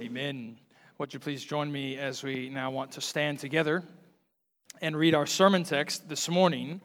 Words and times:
Amen. 0.00 0.56
Would 0.98 1.12
you 1.12 1.18
please 1.18 1.42
join 1.42 1.72
me 1.72 1.98
as 1.98 2.22
we 2.22 2.50
now 2.50 2.70
want 2.70 2.92
to 2.92 3.00
stand 3.00 3.40
together 3.40 3.82
and 4.80 4.96
read 4.96 5.12
our 5.12 5.26
sermon 5.26 5.64
text 5.64 6.08
this 6.08 6.28
morning? 6.28 6.80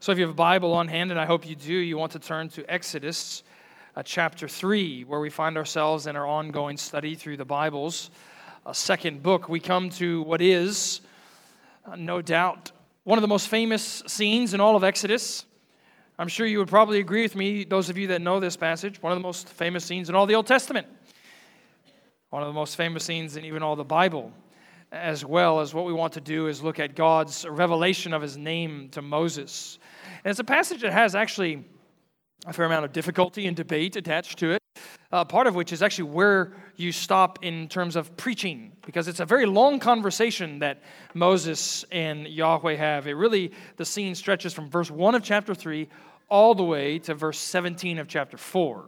So, 0.00 0.12
if 0.12 0.18
you 0.18 0.24
have 0.24 0.32
a 0.32 0.36
Bible 0.36 0.74
on 0.74 0.86
hand, 0.86 1.10
and 1.10 1.18
I 1.18 1.24
hope 1.24 1.48
you 1.48 1.56
do, 1.56 1.72
you 1.72 1.96
want 1.96 2.12
to 2.12 2.18
turn 2.18 2.50
to 2.50 2.70
Exodus 2.70 3.42
uh, 3.96 4.02
chapter 4.02 4.46
3, 4.46 5.04
where 5.04 5.18
we 5.18 5.30
find 5.30 5.56
ourselves 5.56 6.06
in 6.06 6.14
our 6.14 6.26
ongoing 6.26 6.76
study 6.76 7.14
through 7.14 7.38
the 7.38 7.44
Bible's 7.46 8.10
uh, 8.66 8.74
second 8.74 9.22
book. 9.22 9.48
We 9.48 9.60
come 9.60 9.88
to 9.92 10.20
what 10.24 10.42
is, 10.42 11.00
uh, 11.86 11.96
no 11.96 12.20
doubt, 12.20 12.72
one 13.04 13.16
of 13.16 13.22
the 13.22 13.28
most 13.28 13.48
famous 13.48 14.02
scenes 14.06 14.52
in 14.52 14.60
all 14.60 14.76
of 14.76 14.84
Exodus. 14.84 15.46
I'm 16.18 16.28
sure 16.28 16.46
you 16.46 16.58
would 16.58 16.68
probably 16.68 17.00
agree 17.00 17.22
with 17.22 17.34
me, 17.34 17.64
those 17.64 17.88
of 17.88 17.96
you 17.96 18.08
that 18.08 18.20
know 18.20 18.40
this 18.40 18.58
passage, 18.58 19.00
one 19.00 19.12
of 19.12 19.18
the 19.18 19.22
most 19.22 19.48
famous 19.48 19.86
scenes 19.86 20.10
in 20.10 20.14
all 20.14 20.26
the 20.26 20.34
Old 20.34 20.46
Testament 20.46 20.86
one 22.30 22.42
of 22.42 22.48
the 22.48 22.54
most 22.54 22.76
famous 22.76 23.04
scenes 23.04 23.36
in 23.36 23.44
even 23.44 23.62
all 23.62 23.74
the 23.74 23.84
Bible, 23.84 24.32
as 24.92 25.24
well 25.24 25.60
as 25.60 25.72
what 25.72 25.86
we 25.86 25.94
want 25.94 26.12
to 26.12 26.20
do 26.20 26.46
is 26.46 26.62
look 26.62 26.78
at 26.78 26.94
God's 26.94 27.46
revelation 27.46 28.12
of 28.12 28.20
his 28.20 28.36
name 28.36 28.90
to 28.90 29.00
Moses. 29.00 29.78
And 30.24 30.30
it's 30.30 30.40
a 30.40 30.44
passage 30.44 30.82
that 30.82 30.92
has 30.92 31.14
actually 31.14 31.64
a 32.46 32.52
fair 32.52 32.66
amount 32.66 32.84
of 32.84 32.92
difficulty 32.92 33.46
and 33.46 33.56
debate 33.56 33.96
attached 33.96 34.38
to 34.40 34.52
it, 34.52 34.62
uh, 35.10 35.24
part 35.24 35.46
of 35.46 35.54
which 35.54 35.72
is 35.72 35.82
actually 35.82 36.10
where 36.10 36.52
you 36.76 36.92
stop 36.92 37.38
in 37.42 37.66
terms 37.66 37.96
of 37.96 38.14
preaching, 38.18 38.72
because 38.84 39.08
it's 39.08 39.20
a 39.20 39.26
very 39.26 39.46
long 39.46 39.78
conversation 39.80 40.58
that 40.58 40.82
Moses 41.14 41.84
and 41.90 42.28
Yahweh 42.28 42.76
have. 42.76 43.06
It 43.06 43.14
really, 43.14 43.52
the 43.76 43.86
scene 43.86 44.14
stretches 44.14 44.52
from 44.52 44.68
verse 44.68 44.90
1 44.90 45.14
of 45.14 45.22
chapter 45.22 45.54
3 45.54 45.88
all 46.28 46.54
the 46.54 46.62
way 46.62 46.98
to 46.98 47.14
verse 47.14 47.38
17 47.38 47.98
of 47.98 48.06
chapter 48.06 48.36
4. 48.36 48.84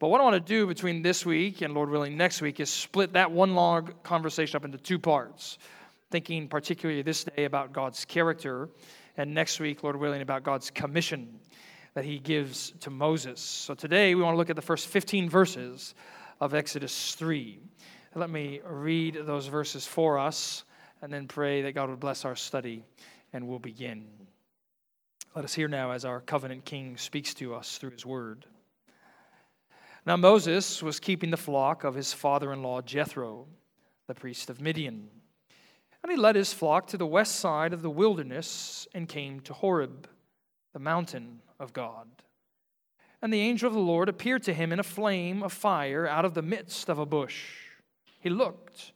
But 0.00 0.08
what 0.08 0.22
I 0.22 0.24
want 0.24 0.34
to 0.34 0.40
do 0.40 0.66
between 0.66 1.02
this 1.02 1.26
week 1.26 1.60
and, 1.60 1.74
Lord 1.74 1.90
willing, 1.90 2.16
next 2.16 2.40
week 2.40 2.58
is 2.58 2.70
split 2.70 3.12
that 3.12 3.32
one 3.32 3.54
long 3.54 3.92
conversation 4.02 4.56
up 4.56 4.64
into 4.64 4.78
two 4.78 4.98
parts, 4.98 5.58
thinking 6.10 6.48
particularly 6.48 7.02
this 7.02 7.24
day 7.24 7.44
about 7.44 7.74
God's 7.74 8.06
character, 8.06 8.70
and 9.18 9.34
next 9.34 9.60
week, 9.60 9.82
Lord 9.82 9.96
willing, 9.96 10.22
about 10.22 10.42
God's 10.42 10.70
commission 10.70 11.38
that 11.92 12.06
He 12.06 12.18
gives 12.18 12.72
to 12.80 12.88
Moses. 12.88 13.42
So 13.42 13.74
today 13.74 14.14
we 14.14 14.22
want 14.22 14.32
to 14.32 14.38
look 14.38 14.48
at 14.48 14.56
the 14.56 14.62
first 14.62 14.86
15 14.86 15.28
verses 15.28 15.94
of 16.40 16.54
Exodus 16.54 17.14
3. 17.16 17.60
Let 18.14 18.30
me 18.30 18.62
read 18.64 19.18
those 19.26 19.48
verses 19.48 19.86
for 19.86 20.18
us 20.18 20.64
and 21.02 21.12
then 21.12 21.28
pray 21.28 21.60
that 21.60 21.72
God 21.72 21.90
would 21.90 22.00
bless 22.00 22.24
our 22.24 22.36
study, 22.36 22.84
and 23.34 23.46
we'll 23.46 23.58
begin. 23.58 24.06
Let 25.36 25.44
us 25.44 25.52
hear 25.52 25.68
now 25.68 25.90
as 25.90 26.06
our 26.06 26.22
covenant 26.22 26.64
king 26.64 26.96
speaks 26.96 27.34
to 27.34 27.54
us 27.54 27.76
through 27.76 27.90
his 27.90 28.06
word. 28.06 28.46
Now, 30.06 30.16
Moses 30.16 30.82
was 30.82 30.98
keeping 30.98 31.30
the 31.30 31.36
flock 31.36 31.84
of 31.84 31.94
his 31.94 32.12
father 32.12 32.52
in 32.52 32.62
law 32.62 32.80
Jethro, 32.80 33.46
the 34.06 34.14
priest 34.14 34.48
of 34.48 34.60
Midian. 34.60 35.08
And 36.02 36.10
he 36.10 36.16
led 36.16 36.36
his 36.36 36.52
flock 36.52 36.86
to 36.88 36.96
the 36.96 37.06
west 37.06 37.36
side 37.36 37.72
of 37.72 37.82
the 37.82 37.90
wilderness 37.90 38.88
and 38.94 39.08
came 39.08 39.40
to 39.40 39.52
Horeb, 39.52 40.08
the 40.72 40.78
mountain 40.78 41.40
of 41.58 41.72
God. 41.72 42.08
And 43.20 43.32
the 43.32 43.40
angel 43.40 43.68
of 43.68 43.74
the 43.74 43.80
Lord 43.80 44.08
appeared 44.08 44.42
to 44.44 44.54
him 44.54 44.72
in 44.72 44.80
a 44.80 44.84
flame 44.84 45.42
of 45.42 45.52
fire 45.52 46.06
out 46.06 46.24
of 46.24 46.32
the 46.32 46.42
midst 46.42 46.88
of 46.88 46.98
a 46.98 47.04
bush. 47.04 47.52
He 48.20 48.30
looked, 48.30 48.92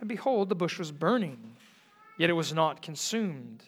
and 0.00 0.08
behold, 0.08 0.48
the 0.48 0.54
bush 0.54 0.78
was 0.78 0.92
burning, 0.92 1.56
yet 2.18 2.30
it 2.30 2.34
was 2.34 2.54
not 2.54 2.80
consumed. 2.80 3.64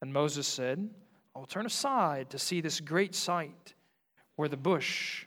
And 0.00 0.12
Moses 0.12 0.46
said, 0.46 0.88
I 1.36 1.38
will 1.38 1.46
turn 1.46 1.66
aside 1.66 2.30
to 2.30 2.38
see 2.38 2.62
this 2.62 2.80
great 2.80 3.14
sight, 3.14 3.74
where 4.36 4.48
the 4.48 4.56
bush 4.56 5.26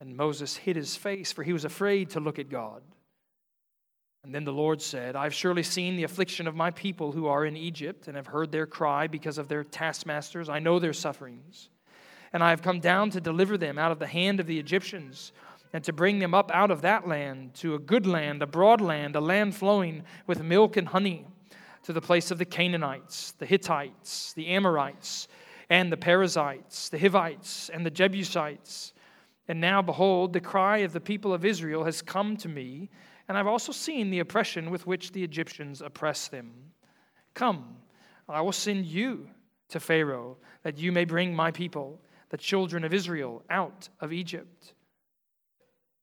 And 0.00 0.16
Moses 0.16 0.56
hid 0.56 0.76
his 0.76 0.96
face, 0.96 1.30
for 1.30 1.42
he 1.42 1.52
was 1.52 1.64
afraid 1.64 2.10
to 2.10 2.20
look 2.20 2.38
at 2.38 2.48
God. 2.48 2.82
And 4.24 4.34
then 4.34 4.44
the 4.44 4.52
Lord 4.52 4.82
said, 4.82 5.16
I've 5.16 5.34
surely 5.34 5.62
seen 5.62 5.96
the 5.96 6.04
affliction 6.04 6.46
of 6.46 6.54
my 6.54 6.70
people 6.70 7.12
who 7.12 7.26
are 7.26 7.44
in 7.44 7.56
Egypt, 7.56 8.06
and 8.06 8.16
have 8.16 8.26
heard 8.26 8.52
their 8.52 8.66
cry 8.66 9.06
because 9.06 9.38
of 9.38 9.48
their 9.48 9.64
taskmasters. 9.64 10.48
I 10.48 10.58
know 10.58 10.78
their 10.78 10.92
sufferings. 10.92 11.68
And 12.32 12.42
I 12.42 12.50
have 12.50 12.62
come 12.62 12.80
down 12.80 13.10
to 13.10 13.20
deliver 13.20 13.58
them 13.58 13.78
out 13.78 13.92
of 13.92 13.98
the 13.98 14.06
hand 14.06 14.40
of 14.40 14.46
the 14.46 14.58
Egyptians, 14.58 15.32
and 15.72 15.84
to 15.84 15.92
bring 15.92 16.18
them 16.18 16.34
up 16.34 16.50
out 16.52 16.70
of 16.70 16.82
that 16.82 17.06
land 17.06 17.54
to 17.54 17.74
a 17.74 17.78
good 17.78 18.06
land, 18.06 18.42
a 18.42 18.46
broad 18.46 18.80
land, 18.80 19.16
a 19.16 19.20
land 19.20 19.54
flowing 19.54 20.02
with 20.26 20.42
milk 20.42 20.76
and 20.76 20.88
honey, 20.88 21.26
to 21.82 21.92
the 21.92 22.00
place 22.00 22.30
of 22.30 22.38
the 22.38 22.44
Canaanites, 22.44 23.32
the 23.32 23.46
Hittites, 23.46 24.32
the 24.34 24.48
Amorites, 24.48 25.28
and 25.70 25.90
the 25.90 25.96
Perizzites, 25.96 26.88
the 26.88 26.98
Hivites, 26.98 27.70
and 27.70 27.86
the 27.86 27.90
Jebusites 27.90 28.92
and 29.50 29.60
now, 29.60 29.82
behold, 29.82 30.32
the 30.32 30.40
cry 30.40 30.78
of 30.78 30.92
the 30.92 31.00
people 31.00 31.34
of 31.34 31.44
Israel 31.44 31.82
has 31.82 32.02
come 32.02 32.36
to 32.36 32.48
me, 32.48 32.88
and 33.26 33.36
I've 33.36 33.48
also 33.48 33.72
seen 33.72 34.08
the 34.08 34.20
oppression 34.20 34.70
with 34.70 34.86
which 34.86 35.10
the 35.10 35.24
Egyptians 35.24 35.82
oppress 35.82 36.28
them. 36.28 36.52
Come, 37.34 37.78
I 38.28 38.42
will 38.42 38.52
send 38.52 38.86
you 38.86 39.28
to 39.70 39.80
Pharaoh, 39.80 40.36
that 40.62 40.78
you 40.78 40.92
may 40.92 41.04
bring 41.04 41.34
my 41.34 41.50
people, 41.50 42.00
the 42.28 42.36
children 42.36 42.84
of 42.84 42.94
Israel, 42.94 43.42
out 43.50 43.88
of 43.98 44.12
Egypt. 44.12 44.72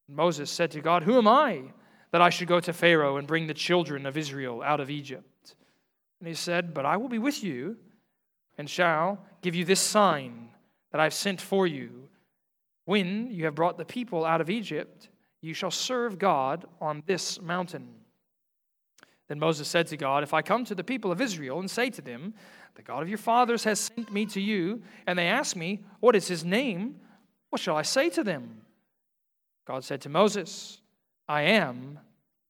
Moses 0.10 0.52
said 0.52 0.72
to 0.72 0.82
God, 0.82 1.04
Who 1.04 1.18
am 1.18 1.30
I 1.30 1.72
that 2.12 2.22
I 2.22 2.30
should 2.30 2.50
go 2.50 2.60
to 2.60 2.74
Pharaoh 2.74 3.16
and 3.16 3.30
bring 3.30 3.48
the 3.48 3.54
children 3.54 4.06
of 4.06 4.18
Israel 4.18 4.62
out 4.62 4.82
of 4.82 4.90
Egypt? 4.90 5.56
And 6.20 6.28
he 6.28 6.34
said, 6.34 6.74
But 6.74 6.86
I 6.86 6.98
will 6.98 7.08
be 7.08 7.18
with 7.18 7.42
you, 7.46 7.78
and 8.58 8.70
shall 8.70 9.26
give 9.42 9.56
you 9.56 9.64
this 9.64 9.80
sign 9.80 10.50
that 10.92 11.00
I've 11.00 11.14
sent 11.14 11.40
for 11.40 11.66
you 11.66 12.10
when 12.88 13.28
you 13.30 13.44
have 13.44 13.54
brought 13.54 13.78
the 13.78 13.84
people 13.84 14.24
out 14.24 14.40
of 14.40 14.50
Egypt, 14.50 15.10
you 15.42 15.54
shall 15.54 15.70
serve 15.70 16.18
God 16.18 16.64
on 16.80 17.04
this 17.06 17.42
mountain. 17.42 17.90
Then 19.28 19.40
Moses 19.40 19.68
said 19.68 19.88
to 19.88 19.98
God, 19.98 20.24
If 20.24 20.34
I 20.34 20.42
come 20.42 20.64
to 20.64 20.74
the 20.74 20.86
people 20.86 21.12
of 21.12 21.20
Israel 21.20 21.60
and 21.60 21.70
say 21.70 21.90
to 21.90 22.02
them, 22.02 22.34
The 22.76 22.82
God 22.82 23.04
of 23.04 23.10
your 23.10 23.18
fathers 23.18 23.66
has 23.66 23.82
sent 23.82 24.14
me 24.14 24.26
to 24.28 24.40
you, 24.40 24.82
and 25.06 25.20
they 25.20 25.28
ask 25.28 25.54
me, 25.54 25.82
What 26.00 26.16
is 26.16 26.30
his 26.30 26.46
name? 26.46 27.02
What 27.50 27.62
shall 27.62 27.76
I 27.76 27.82
say 27.82 28.10
to 28.12 28.24
them? 28.24 28.62
God 29.66 29.84
said 29.84 30.00
to 30.02 30.10
Moses, 30.10 30.80
I 31.28 31.42
am 31.42 32.00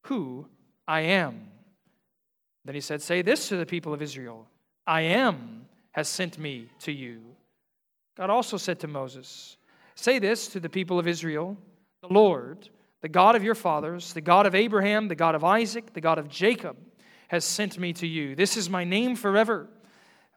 who 0.04 0.46
I 0.88 1.02
am. 1.02 1.50
Then 2.64 2.76
he 2.76 2.82
said, 2.82 3.02
Say 3.02 3.24
this 3.24 3.50
to 3.50 3.58
the 3.58 3.66
people 3.66 3.92
of 3.92 4.04
Israel 4.04 4.46
I 4.86 5.02
am 5.02 5.66
has 5.94 6.08
sent 6.08 6.38
me 6.38 6.70
to 6.82 6.92
you. 6.92 7.22
God 8.16 8.30
also 8.30 8.58
said 8.58 8.80
to 8.82 8.88
Moses, 8.88 9.58
Say 10.00 10.20
this 10.20 10.48
to 10.50 10.60
the 10.60 10.70
people 10.70 11.00
of 11.00 11.08
Israel 11.08 11.58
The 12.02 12.14
Lord, 12.14 12.70
the 13.02 13.10
God 13.10 13.36
of 13.36 13.44
your 13.44 13.56
fathers, 13.56 14.14
the 14.14 14.22
God 14.22 14.46
of 14.46 14.54
Abraham, 14.54 15.08
the 15.08 15.16
God 15.16 15.34
of 15.34 15.44
Isaac, 15.44 15.94
the 15.94 16.02
God 16.02 16.20
of 16.20 16.30
Jacob, 16.30 16.78
has 17.30 17.44
sent 17.44 17.80
me 17.80 17.94
to 17.94 18.06
you. 18.06 18.36
This 18.36 18.58
is 18.58 18.70
my 18.70 18.84
name 18.84 19.16
forever, 19.16 19.68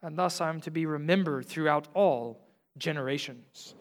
and 0.01 0.17
thus 0.17 0.41
I 0.41 0.49
am 0.49 0.63
to 0.63 0.71
be 0.71 0.87
remembered 0.87 1.45
throughout 1.45 1.89
all 1.93 2.41
generations. 2.79 3.75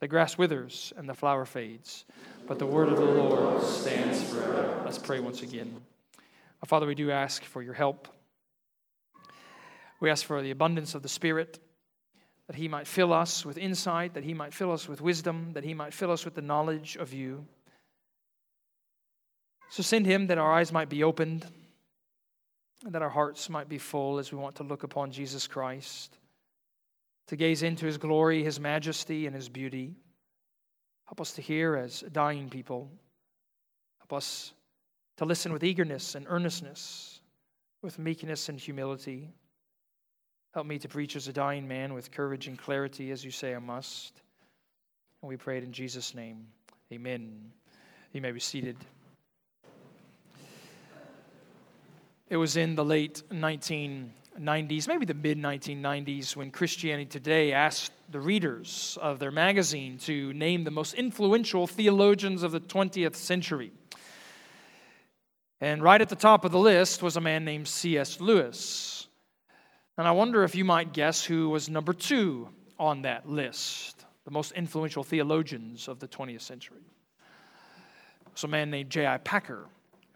The 0.00 0.08
grass 0.08 0.38
withers 0.38 0.94
and 0.96 1.06
the 1.06 1.14
flower 1.14 1.44
fades, 1.44 2.06
but 2.46 2.58
the 2.58 2.66
word 2.66 2.88
of 2.88 2.96
the 2.96 3.04
Lord 3.04 3.62
stands 3.62 4.22
forever. 4.22 4.80
Let's 4.86 4.98
pray 4.98 5.20
once 5.20 5.42
again. 5.42 5.82
Father, 6.64 6.86
we 6.86 6.94
do 6.94 7.10
ask 7.10 7.44
for 7.44 7.62
your 7.62 7.74
help. 7.74 8.08
We 10.00 10.08
ask 10.08 10.24
for 10.24 10.40
the 10.40 10.50
abundance 10.50 10.94
of 10.94 11.02
the 11.02 11.10
Spirit 11.10 11.58
that 12.46 12.56
He 12.56 12.68
might 12.68 12.86
fill 12.86 13.12
us 13.12 13.44
with 13.44 13.58
insight, 13.58 14.14
that 14.14 14.24
He 14.24 14.34
might 14.34 14.54
fill 14.54 14.72
us 14.72 14.88
with 14.88 15.00
wisdom, 15.00 15.50
that 15.54 15.64
He 15.64 15.74
might 15.74 15.92
fill 15.92 16.12
us 16.12 16.24
with 16.24 16.34
the 16.34 16.42
knowledge 16.42 16.96
of 16.96 17.12
you. 17.12 17.46
So 19.70 19.82
send 19.82 20.06
Him 20.06 20.28
that 20.28 20.38
our 20.38 20.52
eyes 20.52 20.72
might 20.72 20.88
be 20.88 21.02
opened, 21.02 21.46
and 22.84 22.94
that 22.94 23.02
our 23.02 23.10
hearts 23.10 23.48
might 23.48 23.68
be 23.68 23.78
full 23.78 24.18
as 24.18 24.30
we 24.30 24.38
want 24.38 24.56
to 24.56 24.62
look 24.62 24.84
upon 24.84 25.10
Jesus 25.10 25.46
Christ, 25.46 26.16
to 27.28 27.36
gaze 27.36 27.62
into 27.62 27.86
His 27.86 27.98
glory, 27.98 28.44
His 28.44 28.60
majesty, 28.60 29.26
and 29.26 29.34
His 29.34 29.48
beauty. 29.48 29.96
Help 31.06 31.20
us 31.20 31.32
to 31.32 31.42
hear 31.42 31.76
as 31.76 32.00
dying 32.12 32.48
people. 32.48 32.90
Help 33.98 34.12
us 34.12 34.52
to 35.16 35.24
listen 35.24 35.52
with 35.52 35.64
eagerness 35.64 36.14
and 36.14 36.26
earnestness, 36.28 37.20
with 37.82 37.98
meekness 37.98 38.48
and 38.48 38.60
humility. 38.60 39.30
Help 40.56 40.66
me 40.66 40.78
to 40.78 40.88
preach 40.88 41.16
as 41.16 41.28
a 41.28 41.34
dying 41.34 41.68
man 41.68 41.92
with 41.92 42.10
courage 42.10 42.46
and 42.46 42.56
clarity 42.56 43.10
as 43.10 43.22
you 43.22 43.30
say 43.30 43.54
I 43.54 43.58
must. 43.58 44.22
And 45.20 45.28
we 45.28 45.36
pray 45.36 45.58
it 45.58 45.64
in 45.64 45.70
Jesus' 45.70 46.14
name. 46.14 46.46
Amen. 46.90 47.52
You 48.14 48.22
may 48.22 48.32
be 48.32 48.40
seated. 48.40 48.78
It 52.30 52.38
was 52.38 52.56
in 52.56 52.74
the 52.74 52.86
late 52.86 53.22
1990s, 53.30 54.88
maybe 54.88 55.04
the 55.04 55.12
mid 55.12 55.36
1990s, 55.36 56.34
when 56.34 56.50
Christianity 56.50 57.04
Today 57.04 57.52
asked 57.52 57.92
the 58.10 58.20
readers 58.20 58.96
of 59.02 59.18
their 59.18 59.30
magazine 59.30 59.98
to 60.04 60.32
name 60.32 60.64
the 60.64 60.70
most 60.70 60.94
influential 60.94 61.66
theologians 61.66 62.42
of 62.42 62.52
the 62.52 62.60
20th 62.60 63.16
century. 63.16 63.72
And 65.60 65.82
right 65.82 66.00
at 66.00 66.08
the 66.08 66.16
top 66.16 66.46
of 66.46 66.52
the 66.52 66.58
list 66.58 67.02
was 67.02 67.18
a 67.18 67.20
man 67.20 67.44
named 67.44 67.68
C.S. 67.68 68.22
Lewis. 68.22 69.05
And 69.98 70.06
I 70.06 70.10
wonder 70.10 70.44
if 70.44 70.54
you 70.54 70.64
might 70.64 70.92
guess 70.92 71.24
who 71.24 71.48
was 71.48 71.70
number 71.70 71.94
two 71.94 72.48
on 72.78 73.02
that 73.02 73.28
list, 73.28 74.04
the 74.24 74.30
most 74.30 74.52
influential 74.52 75.02
theologians 75.02 75.88
of 75.88 76.00
the 76.00 76.08
20th 76.08 76.42
century. 76.42 76.82
It 78.26 78.32
was 78.32 78.44
a 78.44 78.48
man 78.48 78.70
named 78.70 78.90
J.I. 78.90 79.18
Packer 79.18 79.66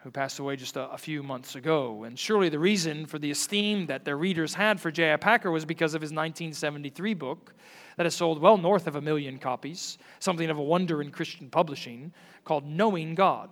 who 0.02 0.10
passed 0.10 0.38
away 0.38 0.56
just 0.56 0.76
a, 0.76 0.90
a, 0.90 0.98
few 0.98 1.22
months 1.22 1.56
ago. 1.56 2.04
And 2.04 2.18
surely 2.18 2.48
the 2.48 2.58
reason 2.58 3.04
for 3.04 3.18
the 3.18 3.30
esteem 3.30 3.86
that 3.86 4.04
their 4.04 4.16
readers 4.16 4.54
had 4.54 4.80
for 4.80 4.90
J.I. 4.90 5.16
Packer 5.16 5.50
was 5.50 5.66
because 5.66 5.94
of 5.94 6.00
his 6.00 6.08
1973 6.08 7.14
book 7.14 7.54
that 7.96 8.06
has 8.06 8.14
sold 8.14 8.40
well 8.40 8.56
north 8.56 8.86
of 8.86 8.96
a 8.96 9.00
million 9.00 9.38
copies, 9.38 9.98
something 10.18 10.48
of 10.48 10.56
a 10.56 10.62
wonder 10.62 11.02
in 11.02 11.10
Christian 11.10 11.50
publishing, 11.50 12.12
called 12.44 12.66
Knowing 12.66 13.14
God. 13.14 13.50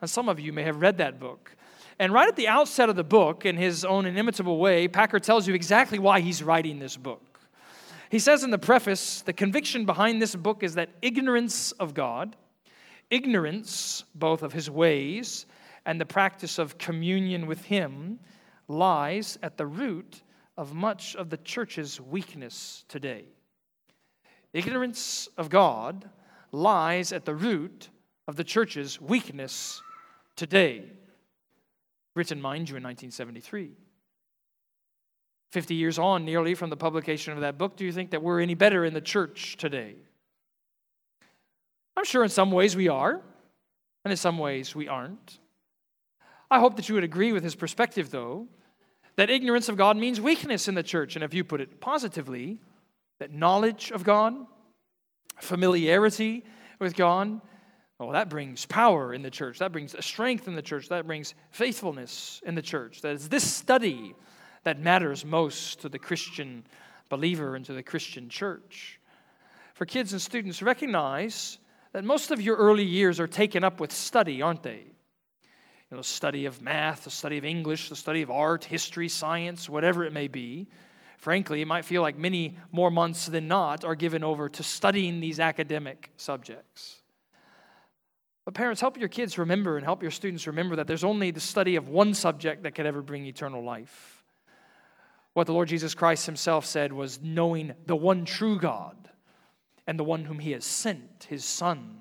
And 0.00 0.08
some 0.08 0.28
of 0.28 0.40
you 0.40 0.52
may 0.52 0.62
have 0.62 0.80
read 0.80 0.96
that 0.98 1.20
book. 1.20 1.54
And 1.98 2.12
right 2.12 2.28
at 2.28 2.36
the 2.36 2.48
outset 2.48 2.88
of 2.88 2.96
the 2.96 3.04
book, 3.04 3.46
in 3.46 3.56
his 3.56 3.84
own 3.84 4.06
inimitable 4.06 4.58
way, 4.58 4.86
Packer 4.86 5.18
tells 5.18 5.48
you 5.48 5.54
exactly 5.54 5.98
why 5.98 6.20
he's 6.20 6.42
writing 6.42 6.78
this 6.78 6.96
book. 6.96 7.40
He 8.10 8.18
says 8.18 8.44
in 8.44 8.50
the 8.50 8.58
preface 8.58 9.22
the 9.22 9.32
conviction 9.32 9.86
behind 9.86 10.20
this 10.20 10.36
book 10.36 10.62
is 10.62 10.74
that 10.74 10.90
ignorance 11.02 11.72
of 11.72 11.94
God, 11.94 12.36
ignorance 13.10 14.04
both 14.14 14.42
of 14.42 14.52
his 14.52 14.70
ways 14.70 15.46
and 15.86 16.00
the 16.00 16.04
practice 16.04 16.58
of 16.58 16.76
communion 16.76 17.46
with 17.46 17.64
Him 17.64 18.18
lies 18.68 19.38
at 19.42 19.56
the 19.56 19.66
root 19.66 20.22
of 20.58 20.74
much 20.74 21.14
of 21.14 21.30
the 21.30 21.36
church's 21.38 22.00
weakness 22.00 22.84
today. 22.88 23.24
Ignorance 24.52 25.28
of 25.38 25.48
God 25.48 26.10
lies 26.50 27.12
at 27.12 27.24
the 27.24 27.34
root 27.34 27.88
of 28.26 28.34
the 28.36 28.44
church's 28.44 29.00
weakness 29.00 29.80
today. 30.34 30.84
Written, 32.16 32.40
mind 32.40 32.70
you, 32.70 32.76
in 32.76 32.82
1973. 32.82 33.72
50 35.52 35.74
years 35.74 35.98
on, 35.98 36.24
nearly 36.24 36.54
from 36.54 36.70
the 36.70 36.76
publication 36.76 37.34
of 37.34 37.40
that 37.40 37.58
book, 37.58 37.76
do 37.76 37.84
you 37.84 37.92
think 37.92 38.10
that 38.10 38.22
we're 38.22 38.40
any 38.40 38.54
better 38.54 38.84
in 38.84 38.94
the 38.94 39.00
church 39.02 39.58
today? 39.58 39.94
I'm 41.94 42.06
sure 42.06 42.24
in 42.24 42.30
some 42.30 42.50
ways 42.50 42.74
we 42.74 42.88
are, 42.88 43.20
and 44.04 44.10
in 44.10 44.16
some 44.16 44.38
ways 44.38 44.74
we 44.74 44.88
aren't. 44.88 45.38
I 46.50 46.58
hope 46.58 46.76
that 46.76 46.88
you 46.88 46.94
would 46.94 47.04
agree 47.04 47.32
with 47.32 47.44
his 47.44 47.54
perspective, 47.54 48.10
though, 48.10 48.48
that 49.16 49.28
ignorance 49.28 49.68
of 49.68 49.76
God 49.76 49.98
means 49.98 50.18
weakness 50.18 50.68
in 50.68 50.74
the 50.74 50.82
church. 50.82 51.16
And 51.16 51.24
if 51.24 51.34
you 51.34 51.44
put 51.44 51.60
it 51.60 51.80
positively, 51.80 52.58
that 53.18 53.30
knowledge 53.30 53.90
of 53.90 54.04
God, 54.04 54.34
familiarity 55.38 56.44
with 56.78 56.96
God, 56.96 57.42
well, 57.98 58.10
that 58.10 58.28
brings 58.28 58.66
power 58.66 59.14
in 59.14 59.22
the 59.22 59.30
church. 59.30 59.58
That 59.58 59.72
brings 59.72 59.94
strength 60.04 60.48
in 60.48 60.54
the 60.54 60.62
church. 60.62 60.88
That 60.88 61.06
brings 61.06 61.34
faithfulness 61.50 62.42
in 62.44 62.54
the 62.54 62.62
church. 62.62 63.00
That 63.00 63.14
is 63.14 63.28
this 63.28 63.50
study 63.50 64.14
that 64.64 64.80
matters 64.80 65.24
most 65.24 65.80
to 65.80 65.88
the 65.88 65.98
Christian 65.98 66.64
believer 67.08 67.56
and 67.56 67.64
to 67.64 67.72
the 67.72 67.82
Christian 67.82 68.28
church. 68.28 69.00
For 69.74 69.86
kids 69.86 70.12
and 70.12 70.20
students, 70.20 70.60
recognize 70.60 71.58
that 71.92 72.04
most 72.04 72.30
of 72.30 72.40
your 72.40 72.56
early 72.56 72.84
years 72.84 73.20
are 73.20 73.26
taken 73.26 73.64
up 73.64 73.80
with 73.80 73.92
study, 73.92 74.42
aren't 74.42 74.62
they? 74.62 74.84
you 75.90 75.96
know, 75.96 76.02
study 76.02 76.46
of 76.46 76.60
math, 76.60 77.04
the 77.04 77.10
study 77.10 77.38
of 77.38 77.44
English, 77.44 77.88
the 77.88 77.96
study 77.96 78.22
of 78.22 78.30
art, 78.30 78.64
history, 78.64 79.08
science, 79.08 79.68
whatever 79.68 80.04
it 80.04 80.12
may 80.12 80.26
be. 80.26 80.66
Frankly, 81.18 81.62
it 81.62 81.66
might 81.66 81.84
feel 81.84 82.02
like 82.02 82.18
many 82.18 82.58
more 82.72 82.90
months 82.90 83.26
than 83.26 83.48
not 83.48 83.84
are 83.84 83.94
given 83.94 84.24
over 84.24 84.48
to 84.48 84.62
studying 84.62 85.20
these 85.20 85.38
academic 85.38 86.10
subjects. 86.16 87.02
But 88.46 88.54
parents, 88.54 88.80
help 88.80 88.96
your 88.96 89.08
kids 89.08 89.38
remember 89.38 89.76
and 89.76 89.84
help 89.84 90.02
your 90.02 90.12
students 90.12 90.46
remember 90.46 90.76
that 90.76 90.86
there's 90.86 91.04
only 91.04 91.32
the 91.32 91.40
study 91.40 91.74
of 91.74 91.88
one 91.88 92.14
subject 92.14 92.62
that 92.62 92.76
could 92.76 92.86
ever 92.86 93.02
bring 93.02 93.26
eternal 93.26 93.62
life. 93.62 94.24
What 95.34 95.48
the 95.48 95.52
Lord 95.52 95.68
Jesus 95.68 95.94
Christ 95.94 96.26
himself 96.26 96.64
said 96.64 96.92
was 96.92 97.20
knowing 97.20 97.74
the 97.86 97.96
one 97.96 98.24
true 98.24 98.58
God 98.58 98.96
and 99.86 99.98
the 99.98 100.04
one 100.04 100.24
whom 100.24 100.38
he 100.38 100.52
has 100.52 100.64
sent, 100.64 101.26
his 101.28 101.44
Son. 101.44 101.98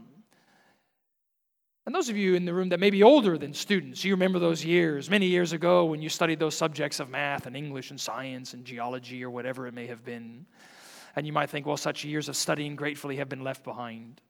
And 1.87 1.93
those 1.93 2.09
of 2.09 2.17
you 2.17 2.35
in 2.35 2.45
the 2.45 2.53
room 2.53 2.69
that 2.69 2.79
may 2.79 2.91
be 2.91 3.01
older 3.01 3.39
than 3.39 3.53
students, 3.55 4.03
you 4.03 4.13
remember 4.13 4.37
those 4.37 4.63
years, 4.63 5.09
many 5.09 5.25
years 5.25 5.51
ago, 5.51 5.85
when 5.85 6.01
you 6.01 6.09
studied 6.09 6.39
those 6.39 6.55
subjects 6.55 6.99
of 6.99 7.09
math 7.09 7.47
and 7.47 7.57
English 7.57 7.89
and 7.89 7.99
science 7.99 8.53
and 8.53 8.65
geology 8.65 9.23
or 9.23 9.31
whatever 9.31 9.65
it 9.65 9.73
may 9.73 9.87
have 9.87 10.05
been. 10.05 10.45
And 11.15 11.25
you 11.25 11.33
might 11.33 11.49
think, 11.49 11.65
well, 11.65 11.77
such 11.77 12.03
years 12.03 12.29
of 12.29 12.35
studying 12.35 12.75
gratefully 12.75 13.15
have 13.17 13.29
been 13.29 13.43
left 13.43 13.63
behind. 13.63 14.21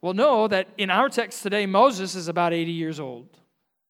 Well, 0.00 0.14
know 0.14 0.48
that 0.48 0.68
in 0.76 0.90
our 0.90 1.08
text 1.08 1.42
today, 1.42 1.66
Moses 1.66 2.14
is 2.14 2.28
about 2.28 2.52
80 2.52 2.72
years 2.72 3.00
old. 3.00 3.28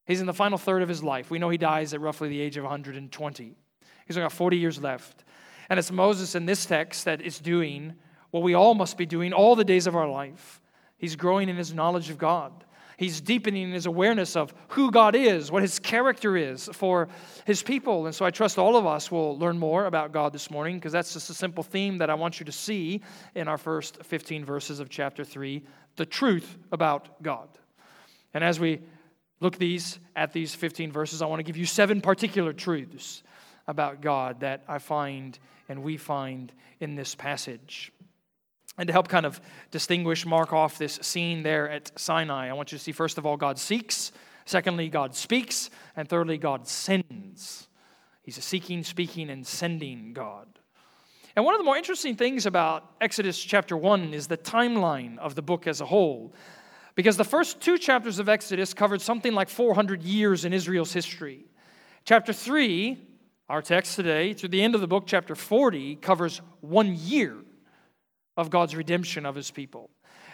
He's 0.06 0.20
in 0.20 0.26
the 0.26 0.34
final 0.34 0.56
third 0.56 0.82
of 0.82 0.88
his 0.88 1.02
life. 1.02 1.30
We 1.30 1.38
know 1.38 1.48
he 1.48 1.58
dies 1.58 1.92
at 1.92 2.00
roughly 2.00 2.28
the 2.28 2.40
age 2.40 2.56
of 2.56 2.64
120. 2.64 3.56
He's 4.06 4.16
got 4.16 4.32
40 4.32 4.56
years 4.56 4.80
left. 4.80 5.24
And 5.68 5.78
it's 5.78 5.90
Moses 5.90 6.34
in 6.36 6.46
this 6.46 6.64
text 6.64 7.04
that 7.06 7.20
is 7.20 7.40
doing 7.40 7.94
what 8.30 8.42
we 8.42 8.54
all 8.54 8.74
must 8.74 8.96
be 8.96 9.06
doing 9.06 9.32
all 9.32 9.56
the 9.56 9.64
days 9.64 9.86
of 9.86 9.96
our 9.96 10.08
life. 10.08 10.60
He's 10.96 11.16
growing 11.16 11.48
in 11.48 11.56
his 11.56 11.74
knowledge 11.74 12.08
of 12.08 12.18
God. 12.18 12.52
He's 12.98 13.20
deepening 13.20 13.72
his 13.72 13.84
awareness 13.84 14.36
of 14.36 14.54
who 14.68 14.90
God 14.90 15.14
is, 15.14 15.52
what 15.52 15.60
his 15.60 15.78
character 15.78 16.34
is 16.36 16.70
for 16.72 17.08
his 17.44 17.62
people. 17.62 18.06
And 18.06 18.14
so 18.14 18.24
I 18.24 18.30
trust 18.30 18.58
all 18.58 18.76
of 18.76 18.86
us 18.86 19.10
will 19.10 19.36
learn 19.38 19.58
more 19.58 19.84
about 19.84 20.12
God 20.12 20.32
this 20.32 20.50
morning 20.50 20.76
because 20.76 20.92
that's 20.92 21.12
just 21.12 21.28
a 21.28 21.34
simple 21.34 21.62
theme 21.62 21.98
that 21.98 22.08
I 22.08 22.14
want 22.14 22.40
you 22.40 22.46
to 22.46 22.52
see 22.52 23.02
in 23.34 23.48
our 23.48 23.58
first 23.58 24.02
15 24.02 24.46
verses 24.46 24.80
of 24.80 24.88
chapter 24.88 25.24
3 25.24 25.62
the 25.96 26.06
truth 26.06 26.56
about 26.72 27.22
God. 27.22 27.48
And 28.34 28.44
as 28.44 28.60
we 28.60 28.80
look 29.40 29.58
these 29.58 29.98
at 30.14 30.32
these 30.32 30.54
15 30.54 30.92
verses, 30.92 31.22
I 31.22 31.26
want 31.26 31.40
to 31.40 31.44
give 31.44 31.56
you 31.56 31.66
seven 31.66 32.00
particular 32.00 32.52
truths 32.52 33.22
about 33.66 34.00
God 34.00 34.40
that 34.40 34.62
I 34.68 34.78
find 34.78 35.38
and 35.68 35.82
we 35.82 35.96
find 35.96 36.52
in 36.80 36.94
this 36.94 37.14
passage. 37.14 37.92
And 38.78 38.86
to 38.86 38.92
help 38.92 39.08
kind 39.08 39.26
of 39.26 39.40
distinguish, 39.70 40.26
mark 40.26 40.52
off 40.52 40.78
this 40.78 40.98
scene 41.02 41.42
there 41.42 41.68
at 41.68 41.98
Sinai, 41.98 42.48
I 42.48 42.52
want 42.52 42.72
you 42.72 42.78
to 42.78 42.84
see 42.84 42.92
first 42.92 43.18
of 43.18 43.26
all, 43.26 43.36
God 43.36 43.58
seeks. 43.58 44.12
Secondly, 44.44 44.88
God 44.88 45.14
speaks. 45.14 45.70
And 45.96 46.08
thirdly, 46.08 46.38
God 46.38 46.68
sends. 46.68 47.68
He's 48.22 48.38
a 48.38 48.42
seeking, 48.42 48.84
speaking, 48.84 49.30
and 49.30 49.46
sending 49.46 50.12
God. 50.12 50.46
And 51.36 51.44
one 51.44 51.54
of 51.54 51.60
the 51.60 51.64
more 51.64 51.76
interesting 51.76 52.16
things 52.16 52.46
about 52.46 52.90
Exodus 52.98 53.38
chapter 53.38 53.76
1 53.76 54.14
is 54.14 54.26
the 54.26 54.38
timeline 54.38 55.18
of 55.18 55.34
the 55.34 55.42
book 55.42 55.66
as 55.66 55.82
a 55.82 55.86
whole. 55.86 56.32
Because 56.94 57.18
the 57.18 57.24
first 57.24 57.60
two 57.60 57.76
chapters 57.76 58.18
of 58.18 58.30
Exodus 58.30 58.72
covered 58.72 59.02
something 59.02 59.34
like 59.34 59.50
400 59.50 60.02
years 60.02 60.46
in 60.46 60.54
Israel's 60.54 60.94
history. 60.94 61.44
Chapter 62.06 62.32
3, 62.32 62.98
our 63.50 63.60
text 63.60 63.96
today, 63.96 64.32
through 64.32 64.48
the 64.48 64.62
end 64.62 64.74
of 64.74 64.80
the 64.80 64.86
book, 64.86 65.04
chapter 65.06 65.34
40, 65.34 65.96
covers 65.96 66.40
one 66.62 66.96
year 66.96 67.36
of 68.38 68.48
God's 68.48 68.74
redemption 68.74 69.26
of 69.26 69.34
his 69.34 69.50
people. 69.50 69.90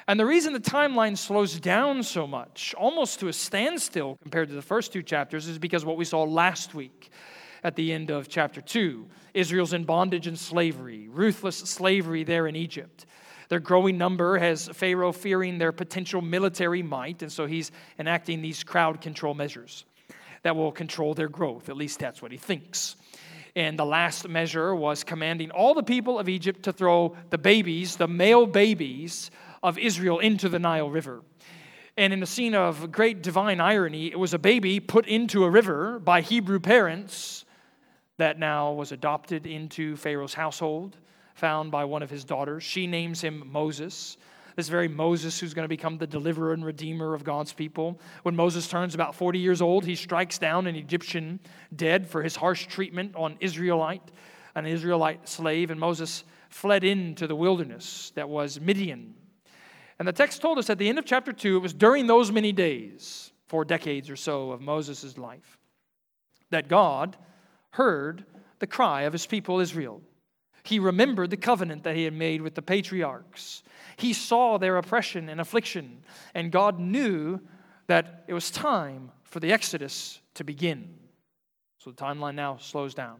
And 0.07 0.21
the 0.21 0.27
reason 0.27 0.53
the 0.53 0.61
timeline 0.61 1.19
slows 1.19 1.59
down 1.59 2.05
so 2.05 2.29
much, 2.29 2.77
almost 2.79 3.19
to 3.21 3.29
a 3.29 3.33
standstill 3.33 4.19
compared 4.23 4.49
to 4.51 4.55
the 4.55 4.63
first 4.63 4.93
two 4.93 5.03
chapters, 5.03 5.49
is 5.49 5.59
because 5.59 5.85
what 5.85 5.97
we 5.97 6.05
saw 6.05 6.23
last 6.23 6.75
week 6.75 7.11
at 7.65 7.77
the 7.77 7.93
end 7.93 8.11
of 8.11 8.29
chapter 8.29 8.61
2. 8.61 9.07
Israel's 9.35 9.73
in 9.73 9.85
bondage 9.85 10.27
and 10.27 10.39
slavery, 10.39 11.09
ruthless 11.09 11.57
slavery 11.57 12.25
there 12.25 12.47
in 12.47 12.57
Egypt. 12.57 13.07
Their 13.49 13.61
growing 13.61 13.99
number 13.99 14.39
has 14.39 14.69
Pharaoh 14.69 15.13
fearing 15.13 15.59
their 15.59 15.73
potential 15.73 16.23
military 16.23 16.83
might, 16.83 17.23
and 17.23 17.31
so 17.31 17.47
he's 17.47 17.71
enacting 17.99 18.41
these 18.41 18.65
crowd 18.65 19.01
control 19.01 19.35
measures 19.35 19.85
that 20.43 20.57
will 20.57 20.73
control 20.73 21.15
their 21.15 21.29
growth. 21.29 21.69
At 21.69 21.77
least 21.77 21.99
that's 21.99 22.23
what 22.23 22.33
he 22.33 22.39
thinks. 22.39 22.97
And 23.55 23.79
the 23.79 23.85
last 23.85 24.27
measure 24.29 24.75
was 24.75 25.05
commanding 25.05 25.51
all 25.51 25.75
the 25.75 25.83
people 25.83 26.19
of 26.19 26.29
Egypt 26.29 26.63
to 26.65 26.73
throw 26.73 27.15
the 27.31 27.39
babies, 27.39 27.97
the 27.97 28.09
male 28.09 28.47
babies 28.47 29.31
of 29.63 29.79
Israel, 29.79 30.19
into 30.19 30.49
the 30.49 30.59
Nile 30.59 30.89
River. 30.89 31.23
And 31.97 32.15
in 32.15 32.23
a 32.23 32.27
scene 32.27 32.55
of 32.55 32.91
great 32.91 33.23
divine 33.23 33.61
irony, 33.61 34.07
it 34.07 34.19
was 34.19 34.33
a 34.33 34.39
baby 34.39 34.81
put 34.81 35.07
into 35.07 35.45
a 35.45 35.51
river 35.51 35.99
by 35.99 36.23
Hebrew 36.23 36.59
parents 36.59 37.45
that 38.23 38.39
now 38.39 38.71
was 38.71 38.93
adopted 38.93 39.47
into 39.47 39.97
Pharaoh's 39.97 40.33
household, 40.33 40.97
found 41.35 41.73
by 41.73 41.85
one 41.85 42.05
of 42.05 42.09
his 42.09 42.25
daughters. 42.25 42.63
She 42.63 42.87
names 42.87 43.21
him 43.21 43.43
Moses 43.51 44.17
this 44.55 44.69
very 44.69 44.87
Moses 44.87 45.41
who's 45.41 45.55
going 45.55 45.65
to 45.65 45.69
become 45.69 45.99
the 45.99 46.07
deliverer 46.07 46.53
and 46.53 46.65
redeemer 46.65 47.15
of 47.15 47.25
God's 47.25 47.55
people. 47.55 47.99
When 48.23 48.37
Moses 48.37 48.69
turns 48.69 48.95
about 48.95 49.15
40 49.15 49.39
years 49.39 49.63
old, 49.63 49.85
he 49.87 49.95
strikes 49.95 50.39
down 50.39 50.67
an 50.67 50.77
Egyptian 50.77 51.41
dead 51.75 52.07
for 52.07 52.23
his 52.23 52.37
harsh 52.37 52.67
treatment 52.67 53.17
on 53.17 53.39
Israelite, 53.41 54.11
an 54.55 54.67
Israelite 54.67 55.27
slave, 55.27 55.71
and 55.71 55.81
Moses 55.81 56.25
fled 56.51 56.85
into 56.85 57.27
the 57.27 57.35
wilderness 57.35 58.13
that 58.15 58.29
was 58.29 58.61
Midian. 58.61 59.15
And 59.99 60.07
the 60.07 60.13
text 60.13 60.43
told 60.43 60.59
us 60.59 60.69
at 60.69 60.77
the 60.77 60.89
end 60.89 60.99
of 60.99 61.07
chapter 61.07 61.33
2, 61.33 61.57
it 61.57 61.61
was 61.61 61.73
during 61.73 62.07
those 62.07 62.31
many 62.31 62.53
days, 62.53 63.33
four 63.47 63.65
decades 63.65 64.11
or 64.11 64.17
so 64.17 64.51
of 64.51 64.61
Moses' 64.61 65.17
life, 65.17 65.59
that 66.51 66.69
God 66.69 67.17
heard 67.73 68.25
the 68.59 68.67
cry 68.67 69.03
of 69.03 69.13
his 69.13 69.27
people 69.27 69.61
Israel. 69.61 70.01
He 70.65 70.79
remembered 70.79 71.31
the 71.31 71.37
covenant 71.37 71.83
that 71.83 71.97
he 71.97 72.05
had 72.05 72.15
made 72.15 72.41
with 72.41 72.55
the 72.55 72.63
patriarchs. 72.63 73.63
He 73.97 74.13
saw 74.13 74.59
their 74.59 74.77
oppression 74.77 75.29
and 75.29 75.41
affliction, 75.41 76.05
and 76.35 76.53
God 76.53 76.79
knew 76.79 77.41
that 77.89 78.25
it 78.29 78.35
was 78.35 78.51
time 78.51 79.11
for 79.25 79.41
the 79.41 79.53
Exodus 79.53 80.21
to 80.35 80.45
begin. 80.45 80.95
So 81.79 81.91
the 81.91 81.97
timeline 81.97 82.37
now 82.37 82.59
slows 82.59 82.95
down. 82.95 83.19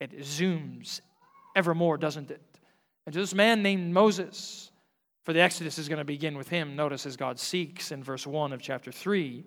It 0.00 0.18
zooms 0.20 1.00
ever 1.54 1.74
more, 1.74 1.96
doesn't 1.96 2.30
it? 2.30 2.42
And 3.06 3.12
to 3.12 3.20
this 3.20 3.34
man 3.34 3.62
named 3.62 3.92
Moses, 3.92 4.70
for 5.24 5.32
the 5.32 5.40
Exodus 5.40 5.78
is 5.78 5.88
going 5.88 5.98
to 5.98 6.04
begin 6.04 6.36
with 6.36 6.48
him. 6.48 6.74
Notice 6.74 7.06
as 7.06 7.16
God 7.16 7.38
seeks 7.38 7.92
in 7.92 8.02
verse 8.02 8.26
1 8.26 8.52
of 8.52 8.60
chapter 8.60 8.90
3. 8.90 9.44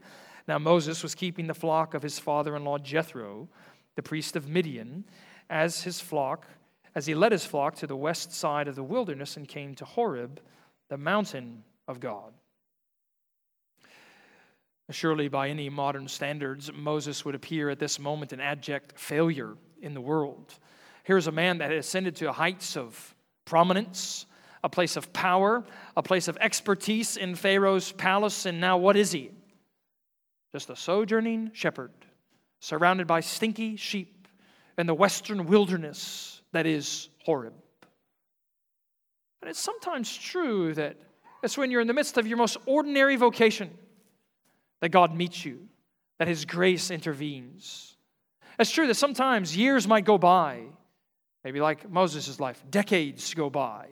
Now 0.47 0.59
Moses 0.59 1.03
was 1.03 1.15
keeping 1.15 1.47
the 1.47 1.53
flock 1.53 1.93
of 1.93 2.03
his 2.03 2.19
father 2.19 2.55
in 2.55 2.63
law 2.63 2.77
Jethro, 2.77 3.49
the 3.95 4.03
priest 4.03 4.35
of 4.35 4.47
Midian, 4.47 5.05
as 5.49 5.83
his 5.83 5.99
flock, 5.99 6.47
as 6.95 7.05
he 7.05 7.15
led 7.15 7.31
his 7.31 7.45
flock 7.45 7.75
to 7.75 7.87
the 7.87 7.95
west 7.95 8.33
side 8.33 8.67
of 8.67 8.75
the 8.75 8.83
wilderness 8.83 9.37
and 9.37 9.47
came 9.47 9.75
to 9.75 9.85
Horeb, 9.85 10.39
the 10.89 10.97
mountain 10.97 11.63
of 11.87 11.99
God. 11.99 12.33
Surely, 14.89 15.29
by 15.29 15.47
any 15.47 15.69
modern 15.69 16.07
standards, 16.07 16.71
Moses 16.73 17.23
would 17.23 17.35
appear 17.35 17.69
at 17.69 17.79
this 17.79 17.97
moment 17.97 18.33
an 18.33 18.41
abject 18.41 18.99
failure 18.99 19.55
in 19.81 19.93
the 19.93 20.01
world. 20.01 20.53
Here's 21.03 21.27
a 21.27 21.31
man 21.31 21.59
that 21.59 21.69
had 21.69 21.79
ascended 21.79 22.17
to 22.17 22.31
heights 22.33 22.75
of 22.75 23.15
prominence, 23.45 24.25
a 24.63 24.69
place 24.69 24.97
of 24.97 25.11
power, 25.13 25.63
a 25.95 26.03
place 26.03 26.27
of 26.27 26.37
expertise 26.41 27.17
in 27.17 27.35
Pharaoh's 27.35 27.91
palace, 27.93 28.45
and 28.45 28.59
now 28.59 28.77
what 28.77 28.97
is 28.97 29.11
he? 29.11 29.31
Just 30.51 30.69
a 30.69 30.75
sojourning 30.75 31.51
shepherd, 31.53 31.91
surrounded 32.61 33.07
by 33.07 33.19
stinky 33.19 33.75
sheep 33.75 34.27
in 34.77 34.87
the 34.87 34.93
western 34.93 35.47
wilderness 35.47 36.41
that 36.53 36.65
is 36.65 37.09
Horeb. 37.25 37.53
And 39.41 39.49
it's 39.49 39.59
sometimes 39.59 40.15
true 40.15 40.73
that 40.75 40.95
it's 41.43 41.57
when 41.57 41.71
you're 41.71 41.81
in 41.81 41.87
the 41.87 41.93
midst 41.93 42.17
of 42.17 42.27
your 42.27 42.37
most 42.37 42.57
ordinary 42.65 43.15
vocation 43.15 43.71
that 44.79 44.89
God 44.89 45.13
meets 45.13 45.43
you, 45.43 45.67
that 46.19 46.27
His 46.27 46.45
grace 46.45 46.91
intervenes. 46.91 47.97
It's 48.59 48.71
true 48.71 48.87
that 48.87 48.95
sometimes 48.95 49.57
years 49.57 49.87
might 49.87 50.05
go 50.05 50.17
by, 50.17 50.61
maybe 51.43 51.59
like 51.59 51.89
Moses' 51.89 52.39
life, 52.39 52.63
decades 52.69 53.33
go 53.33 53.49
by, 53.49 53.87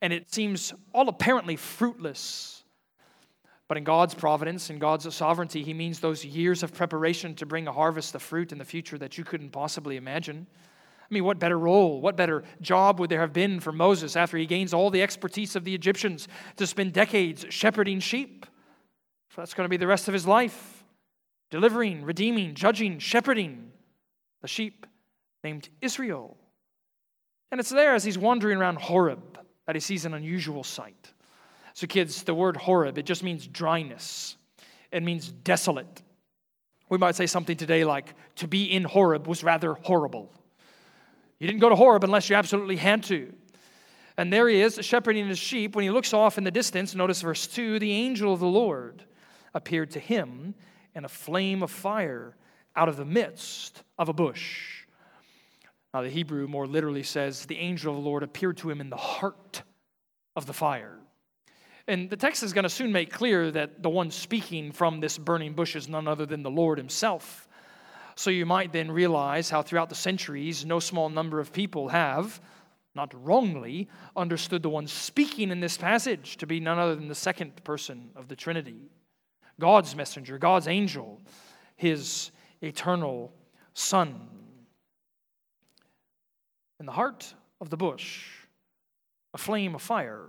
and 0.00 0.12
it 0.12 0.32
seems 0.32 0.72
all 0.92 1.08
apparently 1.08 1.56
fruitless. 1.56 2.57
But 3.68 3.76
in 3.76 3.84
God's 3.84 4.14
providence 4.14 4.70
and 4.70 4.80
God's 4.80 5.14
sovereignty, 5.14 5.62
He 5.62 5.74
means 5.74 6.00
those 6.00 6.24
years 6.24 6.62
of 6.62 6.72
preparation 6.72 7.34
to 7.36 7.46
bring 7.46 7.68
a 7.68 7.72
harvest 7.72 8.14
of 8.14 8.22
fruit 8.22 8.50
in 8.50 8.58
the 8.58 8.64
future 8.64 8.98
that 8.98 9.18
you 9.18 9.24
couldn't 9.24 9.50
possibly 9.50 9.96
imagine. 9.96 10.46
I 11.02 11.14
mean, 11.14 11.24
what 11.24 11.38
better 11.38 11.58
role, 11.58 12.00
what 12.00 12.16
better 12.16 12.44
job 12.60 12.98
would 12.98 13.10
there 13.10 13.20
have 13.20 13.32
been 13.32 13.60
for 13.60 13.72
Moses 13.72 14.16
after 14.16 14.36
he 14.36 14.46
gains 14.46 14.74
all 14.74 14.90
the 14.90 15.02
expertise 15.02 15.56
of 15.56 15.64
the 15.64 15.74
Egyptians 15.74 16.28
to 16.56 16.66
spend 16.66 16.92
decades 16.92 17.46
shepherding 17.50 18.00
sheep? 18.00 18.46
So 19.34 19.40
that's 19.40 19.54
going 19.54 19.66
to 19.66 19.70
be 19.70 19.76
the 19.76 19.86
rest 19.86 20.08
of 20.08 20.14
his 20.14 20.26
life 20.26 20.84
delivering, 21.50 22.04
redeeming, 22.04 22.54
judging, 22.54 22.98
shepherding 22.98 23.72
the 24.42 24.48
sheep 24.48 24.86
named 25.42 25.68
Israel. 25.80 26.36
And 27.50 27.58
it's 27.58 27.70
there 27.70 27.94
as 27.94 28.04
he's 28.04 28.18
wandering 28.18 28.58
around 28.58 28.78
Horeb 28.78 29.38
that 29.66 29.76
he 29.76 29.80
sees 29.80 30.04
an 30.04 30.12
unusual 30.12 30.62
sight. 30.62 31.12
So, 31.78 31.86
kids, 31.86 32.24
the 32.24 32.34
word 32.34 32.56
Horeb, 32.56 32.98
it 32.98 33.06
just 33.06 33.22
means 33.22 33.46
dryness, 33.46 34.36
it 34.90 35.00
means 35.04 35.28
desolate. 35.28 36.02
We 36.88 36.98
might 36.98 37.14
say 37.14 37.28
something 37.28 37.56
today 37.56 37.84
like, 37.84 38.14
to 38.34 38.48
be 38.48 38.64
in 38.64 38.82
Horeb 38.82 39.28
was 39.28 39.44
rather 39.44 39.74
horrible. 39.74 40.28
You 41.38 41.46
didn't 41.46 41.60
go 41.60 41.68
to 41.68 41.76
Horeb 41.76 42.02
unless 42.02 42.28
you 42.28 42.34
absolutely 42.34 42.74
had 42.74 43.04
to. 43.04 43.32
And 44.16 44.32
there 44.32 44.48
he 44.48 44.60
is, 44.60 44.80
shepherding 44.84 45.28
his 45.28 45.38
sheep. 45.38 45.76
When 45.76 45.84
he 45.84 45.90
looks 45.90 46.12
off 46.12 46.36
in 46.36 46.42
the 46.42 46.50
distance, 46.50 46.96
notice 46.96 47.22
verse 47.22 47.46
2 47.46 47.78
the 47.78 47.92
angel 47.92 48.34
of 48.34 48.40
the 48.40 48.46
Lord 48.48 49.04
appeared 49.54 49.92
to 49.92 50.00
him 50.00 50.56
in 50.96 51.04
a 51.04 51.08
flame 51.08 51.62
of 51.62 51.70
fire 51.70 52.34
out 52.74 52.88
of 52.88 52.96
the 52.96 53.04
midst 53.04 53.84
of 54.00 54.08
a 54.08 54.12
bush. 54.12 54.84
Now, 55.94 56.02
the 56.02 56.10
Hebrew 56.10 56.48
more 56.48 56.66
literally 56.66 57.04
says, 57.04 57.46
the 57.46 57.58
angel 57.58 57.96
of 57.96 58.02
the 58.02 58.08
Lord 58.08 58.24
appeared 58.24 58.56
to 58.56 58.68
him 58.68 58.80
in 58.80 58.90
the 58.90 58.96
heart 58.96 59.62
of 60.34 60.46
the 60.46 60.52
fire. 60.52 60.98
And 61.88 62.10
the 62.10 62.18
text 62.18 62.42
is 62.42 62.52
going 62.52 62.64
to 62.64 62.68
soon 62.68 62.92
make 62.92 63.10
clear 63.10 63.50
that 63.50 63.82
the 63.82 63.88
one 63.88 64.10
speaking 64.10 64.72
from 64.72 65.00
this 65.00 65.16
burning 65.16 65.54
bush 65.54 65.74
is 65.74 65.88
none 65.88 66.06
other 66.06 66.26
than 66.26 66.42
the 66.42 66.50
Lord 66.50 66.76
himself. 66.76 67.48
So 68.14 68.28
you 68.28 68.44
might 68.44 68.72
then 68.72 68.90
realize 68.90 69.48
how 69.48 69.62
throughout 69.62 69.88
the 69.88 69.94
centuries, 69.94 70.66
no 70.66 70.80
small 70.80 71.08
number 71.08 71.40
of 71.40 71.50
people 71.50 71.88
have, 71.88 72.42
not 72.94 73.14
wrongly, 73.24 73.88
understood 74.14 74.62
the 74.62 74.68
one 74.68 74.86
speaking 74.86 75.50
in 75.50 75.60
this 75.60 75.78
passage 75.78 76.36
to 76.36 76.46
be 76.46 76.60
none 76.60 76.78
other 76.78 76.94
than 76.94 77.08
the 77.08 77.14
second 77.14 77.64
person 77.64 78.10
of 78.16 78.28
the 78.28 78.36
Trinity. 78.36 78.90
God's 79.58 79.96
messenger, 79.96 80.36
God's 80.36 80.68
angel, 80.68 81.22
his 81.76 82.32
eternal 82.60 83.32
Son. 83.72 84.28
In 86.80 86.84
the 86.84 86.92
heart 86.92 87.32
of 87.62 87.70
the 87.70 87.78
bush, 87.78 88.26
a 89.32 89.38
flame 89.38 89.74
of 89.74 89.80
fire 89.80 90.26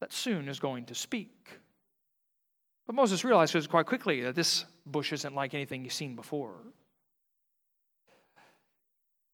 that 0.00 0.12
soon 0.12 0.48
is 0.48 0.58
going 0.58 0.86
to 0.86 0.94
speak. 0.94 1.60
But 2.86 2.94
Moses 2.94 3.24
realizes 3.24 3.66
quite 3.66 3.86
quickly 3.86 4.22
that 4.22 4.34
this 4.34 4.64
bush 4.84 5.12
isn't 5.12 5.34
like 5.34 5.54
anything 5.54 5.84
he's 5.84 5.94
seen 5.94 6.16
before. 6.16 6.56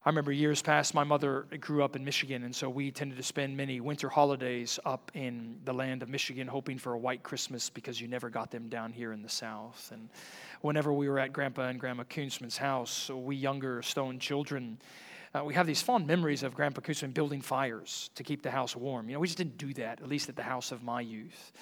I 0.06 0.10
remember 0.10 0.30
years 0.30 0.62
past, 0.62 0.94
my 0.94 1.02
mother 1.02 1.46
grew 1.58 1.82
up 1.82 1.96
in 1.96 2.04
Michigan, 2.04 2.44
and 2.44 2.54
so 2.54 2.70
we 2.70 2.92
tended 2.92 3.16
to 3.16 3.24
spend 3.24 3.56
many 3.56 3.80
winter 3.80 4.08
holidays 4.08 4.78
up 4.84 5.10
in 5.14 5.58
the 5.64 5.72
land 5.72 6.00
of 6.00 6.08
Michigan, 6.08 6.46
hoping 6.46 6.78
for 6.78 6.92
a 6.92 6.98
white 6.98 7.24
Christmas 7.24 7.70
because 7.70 8.00
you 8.00 8.06
never 8.06 8.30
got 8.30 8.52
them 8.52 8.68
down 8.68 8.92
here 8.92 9.12
in 9.12 9.20
the 9.20 9.28
South. 9.28 9.90
And 9.92 10.08
whenever 10.60 10.92
we 10.92 11.08
were 11.08 11.18
at 11.18 11.32
Grandpa 11.32 11.62
and 11.62 11.80
Grandma 11.80 12.04
Kunzman's 12.04 12.56
house, 12.56 13.10
we 13.10 13.34
younger 13.34 13.82
Stone 13.82 14.20
children, 14.20 14.78
uh, 15.36 15.44
we 15.44 15.54
have 15.54 15.66
these 15.66 15.82
fond 15.82 16.06
memories 16.06 16.42
of 16.42 16.54
Grandpa 16.54 16.80
Kunzman 16.80 17.12
building 17.12 17.40
fires 17.40 18.10
to 18.14 18.22
keep 18.22 18.42
the 18.42 18.50
house 18.50 18.74
warm. 18.74 19.08
You 19.08 19.14
know, 19.14 19.20
we 19.20 19.26
just 19.26 19.38
didn't 19.38 19.58
do 19.58 19.72
that, 19.74 20.00
at 20.00 20.08
least 20.08 20.28
at 20.28 20.36
the 20.36 20.42
house 20.42 20.72
of 20.72 20.82
my 20.82 21.00
youth 21.00 21.52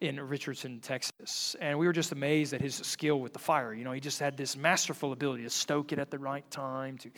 in 0.00 0.20
Richardson, 0.20 0.80
Texas. 0.80 1.56
And 1.60 1.78
we 1.78 1.86
were 1.86 1.92
just 1.92 2.12
amazed 2.12 2.52
at 2.54 2.60
his 2.60 2.74
skill 2.74 3.20
with 3.20 3.32
the 3.32 3.38
fire. 3.38 3.72
You 3.72 3.84
know, 3.84 3.92
he 3.92 4.00
just 4.00 4.18
had 4.20 4.36
this 4.36 4.56
masterful 4.56 5.12
ability 5.12 5.44
to 5.44 5.50
stoke 5.50 5.92
it 5.92 5.98
at 5.98 6.10
the 6.10 6.18
right 6.18 6.48
time, 6.50 6.98
to 6.98 7.10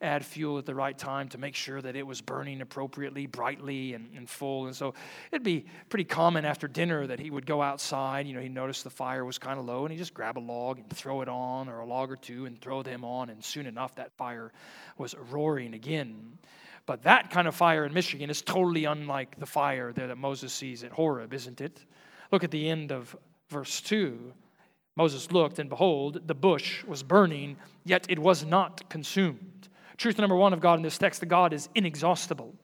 add 0.00 0.24
fuel 0.24 0.58
at 0.58 0.66
the 0.66 0.74
right 0.74 0.96
time, 0.96 1.28
to 1.28 1.38
make 1.38 1.54
sure 1.54 1.80
that 1.80 1.96
it 1.96 2.06
was 2.06 2.20
burning 2.20 2.60
appropriately, 2.60 3.26
brightly, 3.26 3.94
and, 3.94 4.10
and 4.16 4.28
full. 4.28 4.66
And 4.66 4.74
so 4.74 4.94
it'd 5.30 5.42
be 5.42 5.66
pretty 5.88 6.04
common 6.04 6.44
after 6.44 6.68
dinner 6.68 7.06
that 7.06 7.20
he 7.20 7.30
would 7.30 7.46
go 7.46 7.62
outside. 7.62 8.26
You 8.26 8.34
know, 8.34 8.40
he 8.40 8.48
noticed 8.48 8.84
the 8.84 8.90
fire 8.90 9.24
was 9.24 9.38
kind 9.38 9.58
of 9.58 9.64
low, 9.64 9.84
and 9.84 9.92
he'd 9.92 9.98
just 9.98 10.14
grab 10.14 10.38
a 10.38 10.40
log 10.40 10.78
and 10.78 10.90
throw 10.90 11.22
it 11.22 11.28
on, 11.28 11.68
or 11.68 11.80
a 11.80 11.86
log 11.86 12.10
or 12.10 12.16
two, 12.16 12.46
and 12.46 12.60
throw 12.60 12.82
them 12.82 13.04
on. 13.04 13.30
And 13.30 13.44
soon 13.44 13.66
enough, 13.66 13.94
that 13.96 14.12
fire 14.16 14.52
was 14.98 15.14
roaring 15.30 15.74
again. 15.74 16.38
But 16.84 17.02
that 17.04 17.30
kind 17.30 17.46
of 17.46 17.54
fire 17.54 17.84
in 17.84 17.94
Michigan 17.94 18.28
is 18.28 18.42
totally 18.42 18.86
unlike 18.86 19.38
the 19.38 19.46
fire 19.46 19.92
there 19.92 20.08
that 20.08 20.18
Moses 20.18 20.52
sees 20.52 20.82
at 20.82 20.90
Horeb, 20.90 21.32
isn't 21.32 21.60
it? 21.60 21.80
Look 22.32 22.42
at 22.42 22.50
the 22.50 22.68
end 22.68 22.90
of 22.90 23.14
verse 23.50 23.80
2. 23.82 24.32
Moses 24.96 25.30
looked, 25.30 25.58
and 25.58 25.70
behold, 25.70 26.26
the 26.26 26.34
bush 26.34 26.82
was 26.84 27.02
burning, 27.02 27.56
yet 27.84 28.06
it 28.08 28.18
was 28.18 28.44
not 28.44 28.88
consumed. 28.90 29.68
Truth 29.98 30.18
number 30.18 30.36
one 30.36 30.52
of 30.52 30.60
God 30.60 30.78
in 30.78 30.82
this 30.82 30.98
text 30.98 31.20
that 31.20 31.26
God 31.26 31.52
is 31.52 31.68
inexhaustible. 31.74 32.54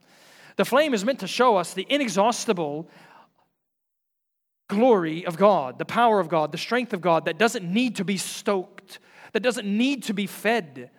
The 0.57 0.65
flame 0.65 0.93
is 0.93 1.05
meant 1.05 1.21
to 1.21 1.27
show 1.27 1.57
us 1.57 1.73
the 1.73 1.87
inexhaustible 1.89 2.89
glory 4.69 5.25
of 5.25 5.37
God, 5.37 5.79
the 5.79 5.85
power 5.85 6.21
of 6.21 6.29
God, 6.29 6.53
the 6.53 6.59
strength 6.59 6.93
of 6.93 7.01
God 7.01 7.27
that 7.27 7.39
doesn't 7.39 7.65
need 7.65 7.97
to 7.97 8.05
be 8.05 8.17
stoked, 8.17 8.99
that 9.33 9.43
doesn't 9.43 9.67
need 9.67 10.03
to 10.05 10.15
be 10.15 10.27
fed, 10.27 10.91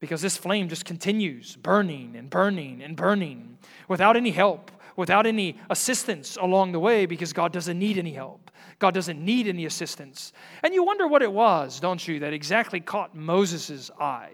because 0.00 0.22
this 0.22 0.36
flame 0.36 0.68
just 0.68 0.84
continues 0.84 1.56
burning 1.56 2.14
and 2.16 2.30
burning 2.30 2.82
and 2.82 2.96
burning 2.96 3.58
without 3.88 4.16
any 4.16 4.30
help, 4.30 4.70
without 4.98 5.26
any 5.26 5.56
assistance 5.70 6.36
along 6.36 6.72
the 6.72 6.80
way 6.80 7.06
because 7.06 7.32
God 7.32 7.52
doesn't 7.52 7.78
need 7.78 7.98
any 7.98 8.12
help. 8.12 8.50
God 8.80 8.94
doesn't 8.94 9.24
need 9.24 9.46
any 9.46 9.64
assistance. 9.64 10.32
And 10.64 10.74
you 10.74 10.82
wonder 10.82 11.06
what 11.06 11.22
it 11.22 11.32
was, 11.32 11.78
don't 11.78 12.06
you, 12.06 12.18
that 12.18 12.32
exactly 12.32 12.80
caught 12.80 13.14
Moses' 13.14 13.92
eye. 14.00 14.32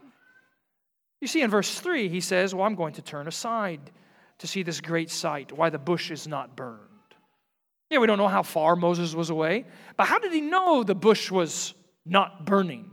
You 1.21 1.29
see, 1.29 1.43
in 1.43 1.51
verse 1.51 1.79
3, 1.79 2.09
he 2.09 2.21
says, 2.21 2.55
Well, 2.55 2.65
I'm 2.65 2.77
going 2.77 2.95
to 2.95 3.03
turn 3.03 3.29
aside 3.29 3.91
to 4.39 4.47
see 4.47 4.63
this 4.63 4.81
great 4.81 5.11
sight, 5.11 5.53
why 5.53 5.69
the 5.69 5.79
bush 5.79 6.11
is 6.11 6.27
not 6.27 6.57
burned. 6.57 6.81
Yeah, 7.91 7.99
we 7.99 8.07
don't 8.07 8.19
know 8.19 8.27
how 8.27 8.43
far 8.43 8.75
Moses 8.75 9.15
was 9.15 9.29
away, 9.29 9.67
but 9.99 10.07
how 10.07 10.19
did 10.19 10.33
he 10.33 10.41
know 10.41 10.83
the 10.83 10.95
bush 10.95 11.31
was 11.31 11.75
not 12.07 12.47
burning? 12.47 12.91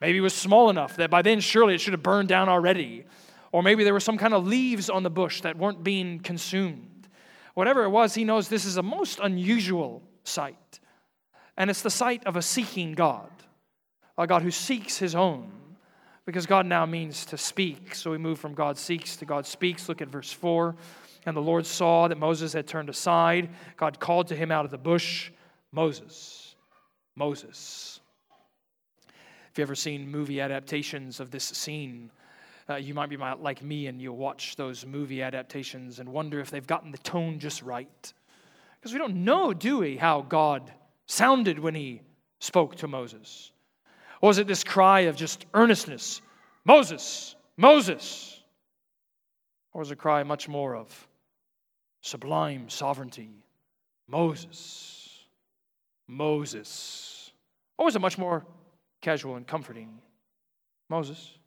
Maybe 0.00 0.18
it 0.18 0.22
was 0.22 0.34
small 0.34 0.68
enough 0.68 0.96
that 0.96 1.10
by 1.10 1.22
then 1.22 1.38
surely 1.38 1.74
it 1.74 1.80
should 1.80 1.94
have 1.94 2.02
burned 2.02 2.28
down 2.28 2.48
already. 2.48 3.06
Or 3.56 3.62
maybe 3.62 3.84
there 3.84 3.94
were 3.94 4.00
some 4.00 4.18
kind 4.18 4.34
of 4.34 4.46
leaves 4.46 4.90
on 4.90 5.02
the 5.02 5.08
bush 5.08 5.40
that 5.40 5.56
weren't 5.56 5.82
being 5.82 6.20
consumed. 6.20 7.08
Whatever 7.54 7.84
it 7.84 7.88
was, 7.88 8.12
he 8.12 8.22
knows 8.22 8.50
this 8.50 8.66
is 8.66 8.76
a 8.76 8.82
most 8.82 9.18
unusual 9.18 10.02
sight. 10.24 10.78
And 11.56 11.70
it's 11.70 11.80
the 11.80 11.88
sight 11.88 12.26
of 12.26 12.36
a 12.36 12.42
seeking 12.42 12.92
God, 12.92 13.30
a 14.18 14.26
God 14.26 14.42
who 14.42 14.50
seeks 14.50 14.98
his 14.98 15.14
own, 15.14 15.50
because 16.26 16.44
God 16.44 16.66
now 16.66 16.84
means 16.84 17.24
to 17.24 17.38
speak. 17.38 17.94
So 17.94 18.10
we 18.10 18.18
move 18.18 18.38
from 18.38 18.52
God 18.52 18.76
seeks 18.76 19.16
to 19.16 19.24
God 19.24 19.46
speaks. 19.46 19.88
Look 19.88 20.02
at 20.02 20.08
verse 20.08 20.30
4. 20.30 20.76
And 21.24 21.34
the 21.34 21.40
Lord 21.40 21.64
saw 21.64 22.08
that 22.08 22.18
Moses 22.18 22.52
had 22.52 22.66
turned 22.66 22.90
aside. 22.90 23.48
God 23.78 23.98
called 23.98 24.26
to 24.28 24.36
him 24.36 24.52
out 24.52 24.66
of 24.66 24.70
the 24.70 24.76
bush, 24.76 25.30
Moses, 25.72 26.56
Moses. 27.14 28.00
If 29.50 29.56
you 29.56 29.62
ever 29.62 29.74
seen 29.74 30.10
movie 30.10 30.42
adaptations 30.42 31.20
of 31.20 31.30
this 31.30 31.44
scene, 31.44 32.10
uh, 32.68 32.76
you 32.76 32.94
might 32.94 33.08
be 33.08 33.16
like 33.16 33.62
me 33.62 33.86
and 33.86 34.00
you'll 34.00 34.16
watch 34.16 34.56
those 34.56 34.84
movie 34.84 35.22
adaptations 35.22 35.98
and 36.00 36.08
wonder 36.08 36.40
if 36.40 36.50
they've 36.50 36.66
gotten 36.66 36.90
the 36.90 36.98
tone 36.98 37.38
just 37.38 37.62
right. 37.62 38.12
Because 38.80 38.92
we 38.92 38.98
don't 38.98 39.24
know, 39.24 39.52
do 39.52 39.78
we, 39.78 39.96
how 39.96 40.22
God 40.22 40.72
sounded 41.06 41.58
when 41.58 41.74
he 41.74 42.02
spoke 42.40 42.76
to 42.76 42.88
Moses? 42.88 43.52
Or 44.20 44.28
was 44.28 44.38
it 44.38 44.46
this 44.46 44.64
cry 44.64 45.00
of 45.00 45.16
just 45.16 45.46
earnestness? 45.54 46.20
Moses, 46.64 47.36
Moses. 47.56 48.40
Or 49.72 49.80
was 49.80 49.90
it 49.90 49.94
a 49.94 49.96
cry 49.96 50.22
much 50.22 50.48
more 50.48 50.74
of 50.74 51.08
sublime 52.00 52.68
sovereignty? 52.68 53.30
Moses, 54.08 55.26
Moses. 56.08 57.30
Or 57.78 57.84
was 57.86 57.96
it 57.96 58.00
much 58.00 58.18
more 58.18 58.44
casual 59.02 59.36
and 59.36 59.46
comforting? 59.46 59.98
Moses, 60.88 61.38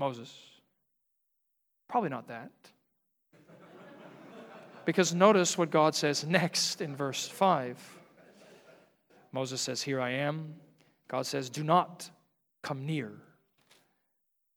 Moses. 0.00 0.34
Probably 1.86 2.08
not 2.08 2.26
that. 2.28 2.50
Because 4.86 5.14
notice 5.14 5.58
what 5.58 5.70
God 5.70 5.94
says 5.94 6.26
next 6.26 6.80
in 6.80 6.96
verse 6.96 7.28
5. 7.28 7.98
Moses 9.30 9.60
says, 9.60 9.82
Here 9.82 10.00
I 10.00 10.12
am. 10.12 10.54
God 11.06 11.26
says, 11.26 11.50
Do 11.50 11.62
not 11.62 12.08
come 12.62 12.86
near. 12.86 13.12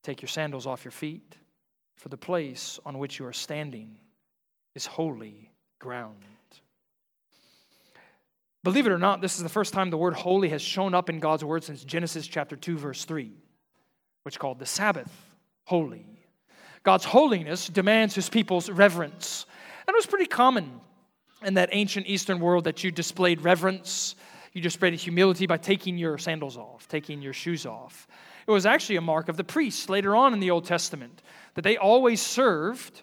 Take 0.02 0.22
your 0.22 0.30
sandals 0.30 0.66
off 0.66 0.86
your 0.86 0.94
feet, 0.94 1.36
for 1.98 2.08
the 2.08 2.18
place 2.18 2.80
on 2.86 2.98
which 2.98 3.20
you 3.20 3.26
are 3.26 3.34
standing 3.34 3.98
is 4.76 4.86
holy 4.86 5.52
ground. 5.80 6.24
Believe 8.64 8.88
it 8.88 8.94
or 8.94 8.98
not, 8.98 9.20
this 9.20 9.36
is 9.36 9.44
the 9.44 9.50
first 9.50 9.74
time 9.74 9.90
the 9.90 9.98
word 9.98 10.14
holy 10.14 10.48
has 10.50 10.62
shown 10.62 10.94
up 10.94 11.10
in 11.10 11.20
God's 11.20 11.44
word 11.44 11.66
since 11.66 11.84
Genesis 11.84 12.28
chapter 12.28 12.56
2, 12.56 12.78
verse 12.78 13.04
3, 13.04 13.30
which 14.24 14.40
called 14.40 14.60
the 14.60 14.66
Sabbath 14.66 15.33
holy. 15.66 16.06
God's 16.84 17.06
holiness 17.06 17.68
demands 17.68 18.14
his 18.14 18.30
people's 18.30 18.70
reverence. 18.70 19.46
And 19.88 19.94
it 19.94 19.98
was 19.98 20.06
pretty 20.06 20.26
common 20.26 20.82
in 21.44 21.56
that 21.56 21.70
ancient 21.72 22.08
Eastern 22.08 22.40
world 22.40 22.66
that 22.66 22.84
you 22.84 22.92
displayed 22.92 23.42
reverence, 23.42 24.16
you 24.54 24.62
displayed 24.62 24.94
humility 24.94 25.48
by 25.48 25.58
taking 25.58 25.98
your 25.98 26.18
sandals 26.18 26.58
off, 26.58 26.88
taking 26.88 27.22
your 27.22 27.34
shoes 27.34 27.66
off. 27.66 28.08
It 28.46 28.52
was 28.52 28.66
actually 28.66 28.98
a 28.98 29.02
mark 29.02 29.30
of 29.30 29.38
the 29.38 29.44
priests 29.44 29.90
later 29.90 30.16
on 30.16 30.34
in 30.34 30.40
the 30.40 30.52
Old 30.52 30.66
Testament 30.66 31.22
that 31.56 31.64
they 31.64 31.78
always 31.78 32.22
served 32.22 33.02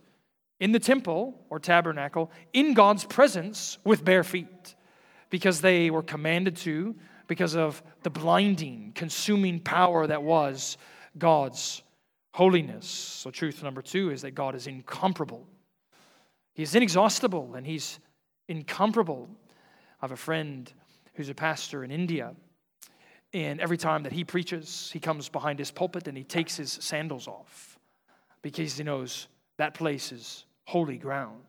in 0.59 0.73
the 0.73 0.79
temple 0.79 1.35
or 1.49 1.59
tabernacle 1.59 2.31
in 2.53 2.75
God's 2.75 3.05
presence 3.05 3.79
with 3.85 4.05
bare 4.05 4.25
feet 4.25 4.75
because 5.31 5.61
they 5.61 5.91
were 5.91 6.03
commanded 6.03 6.57
to, 6.57 6.95
because 7.27 7.55
of 7.57 7.83
the 8.03 8.11
blinding, 8.11 8.93
consuming 8.95 9.61
power 9.61 10.07
that 10.07 10.23
was 10.23 10.77
God's 11.17 11.83
holiness. 12.33 12.87
So, 12.87 13.31
truth 13.31 13.63
number 13.63 13.83
two 13.83 14.11
is 14.11 14.23
that 14.23 14.33
God 14.33 14.55
is 14.55 14.67
incomparable. 14.67 15.47
He's 16.55 16.75
inexhaustible 16.75 17.55
and 17.55 17.67
he's 17.67 17.99
incomparable. 18.49 19.29
I 20.01 20.05
have 20.05 20.13
a 20.13 20.17
friend 20.17 20.73
who's 21.15 21.29
a 21.29 21.35
pastor 21.35 21.85
in 21.85 21.91
India, 21.91 22.35
and 23.33 23.61
every 23.61 23.77
time 23.77 24.03
that 24.05 24.13
he 24.13 24.25
preaches, 24.25 24.91
he 24.93 24.99
comes 24.99 25.29
behind 25.29 25.59
his 25.59 25.71
pulpit 25.71 26.09
and 26.09 26.17
he 26.17 26.25
takes 26.25 26.57
his 26.57 26.73
sandals 26.73 27.29
off 27.29 27.79
because 28.43 28.77
he 28.77 28.85
knows 28.85 29.29
that 29.59 29.75
place 29.75 30.11
is 30.11 30.47
holy 30.65 30.99
ground. 30.99 31.43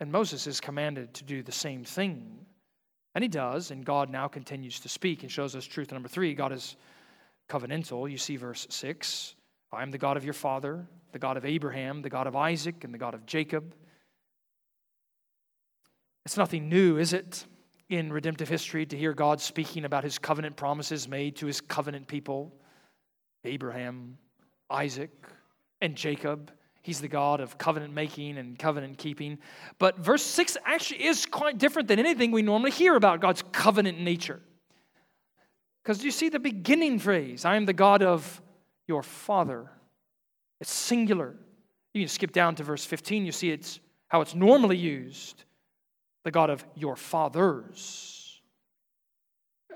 And 0.00 0.10
Moses 0.10 0.46
is 0.46 0.60
commanded 0.60 1.12
to 1.14 1.24
do 1.24 1.42
the 1.42 1.52
same 1.52 1.84
thing. 1.84 2.38
And 3.14 3.22
he 3.22 3.28
does, 3.28 3.70
and 3.70 3.84
God 3.84 4.10
now 4.10 4.28
continues 4.28 4.80
to 4.80 4.88
speak 4.88 5.22
and 5.22 5.30
shows 5.30 5.54
us 5.54 5.64
truth 5.64 5.92
number 5.92 6.08
three 6.08 6.34
God 6.34 6.52
is 6.52 6.76
covenantal. 7.48 8.10
You 8.10 8.18
see 8.18 8.36
verse 8.36 8.66
6 8.70 9.34
I 9.74 9.82
am 9.82 9.90
the 9.90 9.98
God 9.98 10.16
of 10.16 10.24
your 10.24 10.34
father, 10.34 10.86
the 11.12 11.18
God 11.18 11.36
of 11.36 11.44
Abraham, 11.44 12.02
the 12.02 12.10
God 12.10 12.26
of 12.26 12.36
Isaac, 12.36 12.84
and 12.84 12.92
the 12.92 12.98
God 12.98 13.14
of 13.14 13.26
Jacob. 13.26 13.74
It's 16.24 16.36
nothing 16.36 16.68
new, 16.68 16.96
is 16.96 17.12
it, 17.12 17.44
in 17.88 18.12
redemptive 18.12 18.48
history 18.48 18.86
to 18.86 18.96
hear 18.96 19.12
God 19.12 19.40
speaking 19.40 19.84
about 19.84 20.04
his 20.04 20.18
covenant 20.18 20.56
promises 20.56 21.06
made 21.06 21.36
to 21.36 21.46
his 21.46 21.60
covenant 21.60 22.06
people, 22.06 22.54
Abraham, 23.44 24.16
Isaac, 24.70 25.10
and 25.82 25.94
Jacob. 25.94 26.50
He's 26.82 27.00
the 27.00 27.08
God 27.08 27.40
of 27.40 27.56
covenant 27.58 27.94
making 27.94 28.38
and 28.38 28.58
covenant 28.58 28.98
keeping. 28.98 29.38
But 29.78 29.98
verse 29.98 30.22
6 30.22 30.56
actually 30.64 31.04
is 31.04 31.26
quite 31.26 31.58
different 31.58 31.88
than 31.88 31.98
anything 31.98 32.30
we 32.30 32.42
normally 32.42 32.70
hear 32.70 32.96
about 32.96 33.20
God's 33.20 33.42
covenant 33.52 34.00
nature. 34.00 34.40
Because 35.82 36.02
you 36.02 36.10
see 36.10 36.30
the 36.30 36.38
beginning 36.38 36.98
phrase 36.98 37.44
I 37.44 37.56
am 37.56 37.66
the 37.66 37.72
God 37.72 38.02
of 38.02 38.40
your 38.86 39.02
father. 39.02 39.70
It's 40.60 40.70
singular. 40.72 41.34
You 41.92 42.02
can 42.02 42.08
skip 42.08 42.32
down 42.32 42.54
to 42.56 42.62
verse 42.62 42.84
15, 42.84 43.24
you 43.24 43.32
see 43.32 43.50
it's 43.50 43.80
how 44.08 44.20
it's 44.20 44.34
normally 44.34 44.76
used 44.76 45.44
the 46.24 46.30
God 46.30 46.50
of 46.50 46.64
your 46.74 46.96
fathers. 46.96 48.40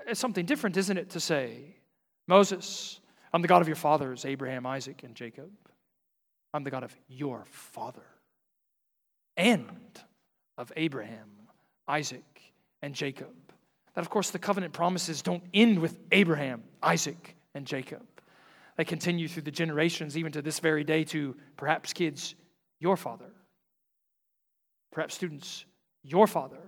It's 0.07 0.19
something 0.19 0.45
different, 0.45 0.77
isn't 0.77 0.97
it, 0.97 1.11
to 1.11 1.19
say, 1.19 1.75
Moses, 2.27 2.99
I'm 3.33 3.41
the 3.41 3.47
God 3.47 3.61
of 3.61 3.67
your 3.67 3.75
fathers, 3.75 4.25
Abraham, 4.25 4.65
Isaac, 4.65 5.03
and 5.03 5.15
Jacob. 5.15 5.49
I'm 6.53 6.63
the 6.63 6.71
God 6.71 6.83
of 6.83 6.95
your 7.07 7.45
father 7.45 8.05
and 9.37 9.69
of 10.57 10.71
Abraham, 10.75 11.29
Isaac, 11.87 12.41
and 12.81 12.93
Jacob. 12.93 13.33
That, 13.95 14.01
of 14.01 14.09
course, 14.09 14.31
the 14.31 14.39
covenant 14.39 14.73
promises 14.73 15.21
don't 15.21 15.43
end 15.53 15.79
with 15.79 15.97
Abraham, 16.11 16.63
Isaac, 16.81 17.35
and 17.53 17.65
Jacob. 17.65 18.05
They 18.79 18.85
continue 18.85 19.27
through 19.27 19.41
the 19.41 19.51
generations, 19.51 20.17
even 20.17 20.31
to 20.31 20.41
this 20.41 20.59
very 20.59 20.85
day, 20.85 21.03
to 21.03 21.35
perhaps 21.57 21.91
kids, 21.91 22.33
your 22.79 22.95
father. 22.95 23.29
Perhaps 24.93 25.15
students, 25.15 25.65
your 26.01 26.27
father. 26.27 26.61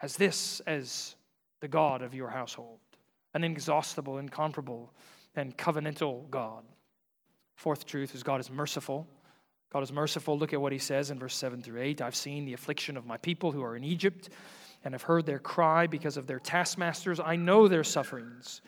As 0.00 0.16
this 0.16 0.60
as 0.68 1.16
the 1.60 1.66
God 1.66 2.02
of 2.02 2.14
your 2.14 2.28
household, 2.28 2.78
an 3.34 3.42
inexhaustible, 3.42 4.18
incomparable, 4.18 4.94
and 5.34 5.58
covenantal 5.58 6.30
God. 6.30 6.62
Fourth 7.56 7.84
truth 7.84 8.14
is 8.14 8.22
God 8.22 8.38
is 8.38 8.52
merciful. 8.52 9.08
God 9.72 9.82
is 9.82 9.90
merciful. 9.90 10.38
Look 10.38 10.52
at 10.52 10.60
what 10.60 10.70
he 10.70 10.78
says 10.78 11.10
in 11.10 11.18
verse 11.18 11.34
7 11.34 11.60
through 11.60 11.82
8. 11.82 12.02
I've 12.02 12.14
seen 12.14 12.44
the 12.44 12.52
affliction 12.52 12.96
of 12.96 13.04
my 13.04 13.16
people 13.16 13.50
who 13.50 13.64
are 13.64 13.74
in 13.74 13.82
Egypt 13.82 14.28
and 14.84 14.94
have 14.94 15.02
heard 15.02 15.26
their 15.26 15.40
cry 15.40 15.88
because 15.88 16.16
of 16.16 16.28
their 16.28 16.38
taskmasters. 16.38 17.18
I 17.18 17.34
know 17.34 17.66
their 17.66 17.82
sufferings 17.82 18.62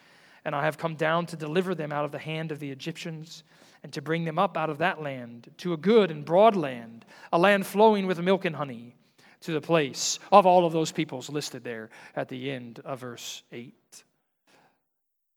and 0.45 0.55
I 0.55 0.65
have 0.65 0.79
come 0.79 0.95
down 0.95 1.27
to 1.27 1.37
deliver 1.37 1.75
them 1.75 1.93
out 1.93 2.05
of 2.05 2.13
the 2.13 2.19
hand 2.19 2.53
of 2.53 2.59
the 2.59 2.71
Egyptians 2.71 3.45
and 3.83 3.93
to 3.93 4.03
bring 4.03 4.25
them 4.25 4.39
up 4.39 4.57
out 4.57 4.71
of 4.71 4.79
that 4.79 5.03
land 5.03 5.51
to 5.59 5.73
a 5.73 5.77
good 5.77 6.11
and 6.11 6.25
broad 6.25 6.57
land, 6.57 7.05
a 7.33 7.39
land 7.39 7.67
flowing 7.67 8.07
with 8.07 8.19
milk 8.21 8.45
and 8.45 8.57
honey, 8.57 8.95
to 9.43 9.53
the 9.53 9.61
place 9.61 10.19
of 10.33 10.47
all 10.47 10.65
of 10.65 10.73
those 10.73 10.91
peoples 10.91 11.29
listed 11.29 11.63
there 11.65 11.91
at 12.17 12.29
the 12.29 12.51
end 12.51 12.81
of 12.85 13.01
verse 13.01 13.43
8. 13.53 13.75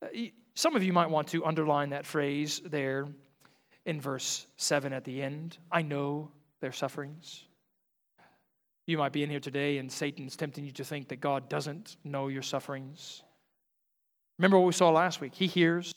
Uh, 0.01 0.07
some 0.55 0.75
of 0.75 0.83
you 0.83 0.93
might 0.93 1.09
want 1.09 1.27
to 1.29 1.45
underline 1.45 1.89
that 1.89 2.05
phrase 2.05 2.61
there 2.65 3.07
in 3.85 3.99
verse 3.99 4.47
7 4.55 4.93
at 4.93 5.03
the 5.03 5.21
end. 5.21 5.57
I 5.69 5.81
know 5.81 6.31
their 6.61 6.71
sufferings. 6.71 7.43
You 8.85 8.97
might 8.97 9.11
be 9.11 9.23
in 9.23 9.29
here 9.29 9.41
today 9.41 9.77
and 9.77 9.91
Satan's 9.91 10.37
tempting 10.37 10.63
you 10.63 10.71
to 10.71 10.85
think 10.85 11.09
that 11.09 11.19
God 11.19 11.49
doesn't 11.49 11.97
know 12.05 12.29
your 12.29 12.41
sufferings. 12.41 13.23
Remember 14.37 14.59
what 14.59 14.67
we 14.67 14.73
saw 14.73 14.91
last 14.91 15.19
week? 15.19 15.33
He 15.33 15.47
hears, 15.47 15.93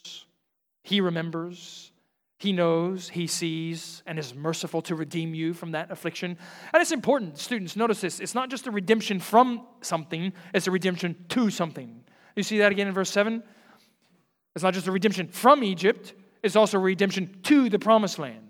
He 0.83 0.99
remembers, 0.99 1.91
He 2.39 2.51
knows, 2.51 3.09
He 3.09 3.27
sees, 3.27 4.01
and 4.05 4.17
is 4.17 4.33
merciful 4.33 4.81
to 4.83 4.95
redeem 4.95 5.33
you 5.33 5.53
from 5.53 5.71
that 5.71 5.91
affliction. 5.91 6.37
And 6.73 6.81
it's 6.81 6.91
important, 6.91 7.37
students, 7.37 7.75
notice 7.75 8.01
this. 8.01 8.19
It's 8.19 8.35
not 8.35 8.49
just 8.49 8.67
a 8.67 8.71
redemption 8.71 9.19
from 9.19 9.65
something, 9.81 10.33
it's 10.53 10.67
a 10.67 10.71
redemption 10.71 11.15
to 11.29 11.49
something. 11.49 12.03
You 12.35 12.43
see 12.43 12.59
that 12.59 12.71
again 12.71 12.87
in 12.87 12.93
verse 12.93 13.11
7? 13.11 13.43
It's 14.55 14.63
not 14.63 14.73
just 14.73 14.87
a 14.87 14.91
redemption 14.91 15.27
from 15.27 15.63
Egypt, 15.63 16.13
it's 16.43 16.55
also 16.55 16.77
a 16.77 16.81
redemption 16.81 17.37
to 17.43 17.69
the 17.69 17.79
promised 17.79 18.17
land. 18.17 18.47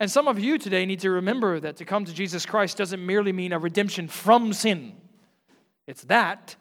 And 0.00 0.10
some 0.10 0.28
of 0.28 0.38
you 0.38 0.58
today 0.58 0.86
need 0.86 1.00
to 1.00 1.10
remember 1.10 1.60
that 1.60 1.76
to 1.76 1.84
come 1.84 2.04
to 2.06 2.12
Jesus 2.12 2.46
Christ 2.46 2.78
doesn't 2.78 3.04
merely 3.04 3.32
mean 3.32 3.52
a 3.52 3.58
redemption 3.58 4.08
from 4.08 4.52
sin, 4.52 4.96
it's 5.86 6.02
that 6.04 6.56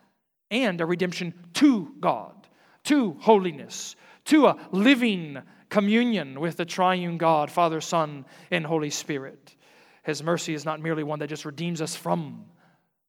and 0.51 0.81
a 0.81 0.85
redemption 0.85 1.33
to 1.53 1.93
God 1.99 2.38
to 2.85 3.13
holiness, 3.19 3.95
to 4.25 4.47
a 4.47 4.57
living 4.71 5.41
communion 5.69 6.39
with 6.39 6.57
the 6.57 6.65
triune 6.65 7.17
God, 7.17 7.51
Father, 7.51 7.81
Son, 7.81 8.25
and 8.51 8.65
Holy 8.65 8.89
Spirit. 8.89 9.55
His 10.03 10.23
mercy 10.23 10.53
is 10.53 10.65
not 10.65 10.81
merely 10.81 11.03
one 11.03 11.19
that 11.19 11.27
just 11.27 11.45
redeems 11.45 11.81
us 11.81 11.95
from 11.95 12.45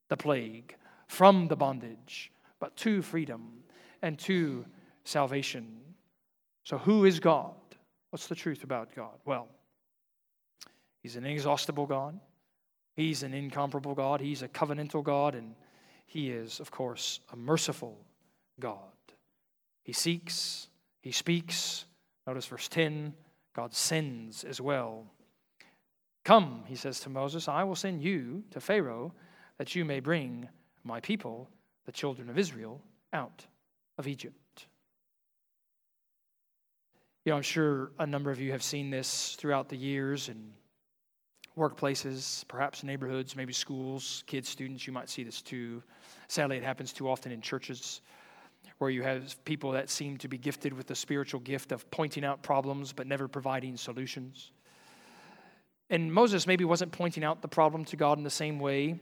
the 0.09 0.17
plague, 0.17 0.77
from 1.07 1.49
the 1.49 1.57
bondage, 1.57 2.31
but 2.59 2.77
to 2.77 3.03
freedom. 3.03 3.57
and 4.03 4.19
to 4.19 4.65
salvation. 5.05 5.79
So, 6.65 6.79
who 6.79 7.05
is 7.05 7.21
God? 7.21 7.55
What's 8.11 8.27
the 8.27 8.35
truth 8.35 8.65
about 8.65 8.95
God? 8.95 9.19
Well, 9.25 9.49
He's 11.03 11.17
an 11.17 11.25
inexhaustible 11.25 11.87
God, 11.87 12.19
He's 12.97 13.23
an 13.23 13.35
incomparable 13.35 13.95
God, 13.95 14.21
He's 14.21 14.43
a 14.43 14.49
covenantal 14.49 15.03
God, 15.03 15.35
and 15.35 15.55
He 16.07 16.31
is, 16.31 16.61
of 16.61 16.71
course, 16.71 17.21
a 17.33 17.37
merciful 17.37 17.99
God. 18.59 18.79
He 19.91 19.95
seeks, 19.95 20.69
He 21.01 21.11
speaks. 21.11 21.85
Notice 22.25 22.47
verse 22.47 22.69
10 22.69 23.13
God 23.57 23.75
sends 23.75 24.45
as 24.45 24.61
well. 24.61 25.05
Come, 26.25 26.63
he 26.69 26.77
says 26.77 27.01
to 27.01 27.11
Moses, 27.11 27.49
I 27.49 27.65
will 27.65 27.75
send 27.75 28.01
you 28.01 28.45
to 28.53 28.61
Pharaoh 28.61 29.13
that 29.59 29.75
you 29.75 29.85
may 29.85 29.99
bring 29.99 30.49
my 30.85 31.01
people, 31.01 31.51
the 31.87 31.91
children 31.91 32.31
of 32.31 32.39
Israel, 32.39 32.81
out 33.13 33.45
of 33.99 34.07
Egypt. 34.07 34.67
You 37.25 37.31
know, 37.31 37.37
I'm 37.37 37.43
sure 37.43 37.91
a 37.99 38.07
number 38.07 38.31
of 38.31 38.39
you 38.39 38.53
have 38.53 38.63
seen 38.63 38.91
this 38.91 39.35
throughout 39.41 39.69
the 39.69 39.77
years 39.77 40.29
in 40.29 40.53
workplaces, 41.59 42.47
perhaps 42.47 42.85
neighborhoods, 42.85 43.35
maybe 43.35 43.53
schools, 43.53 44.23
kids, 44.29 44.49
students. 44.49 44.87
You 44.87 44.93
might 44.93 45.09
see 45.09 45.25
this 45.25 45.43
too. 45.43 45.83
Sadly, 46.29 46.59
it 46.59 46.63
happens 46.63 46.93
too 46.93 47.09
often 47.09 47.33
in 47.33 47.41
churches 47.41 48.03
where 48.81 48.89
you 48.89 49.03
have 49.03 49.45
people 49.45 49.73
that 49.73 49.91
seem 49.91 50.17
to 50.17 50.27
be 50.27 50.39
gifted 50.39 50.73
with 50.73 50.87
the 50.87 50.95
spiritual 50.95 51.39
gift 51.39 51.71
of 51.71 51.89
pointing 51.91 52.25
out 52.25 52.43
problems 52.43 52.95
but 52.95 53.07
never 53.07 53.29
providing 53.29 53.77
solutions. 53.77 54.53
And 55.91 56.11
Moses 56.11 56.47
maybe 56.47 56.65
wasn't 56.65 56.91
pointing 56.91 57.23
out 57.23 57.43
the 57.43 57.49
problem 57.49 57.85
to 57.85 57.97
God 57.97 58.17
in 58.17 58.25
the 58.25 58.31
same 58.31 58.59
way, 58.59 58.99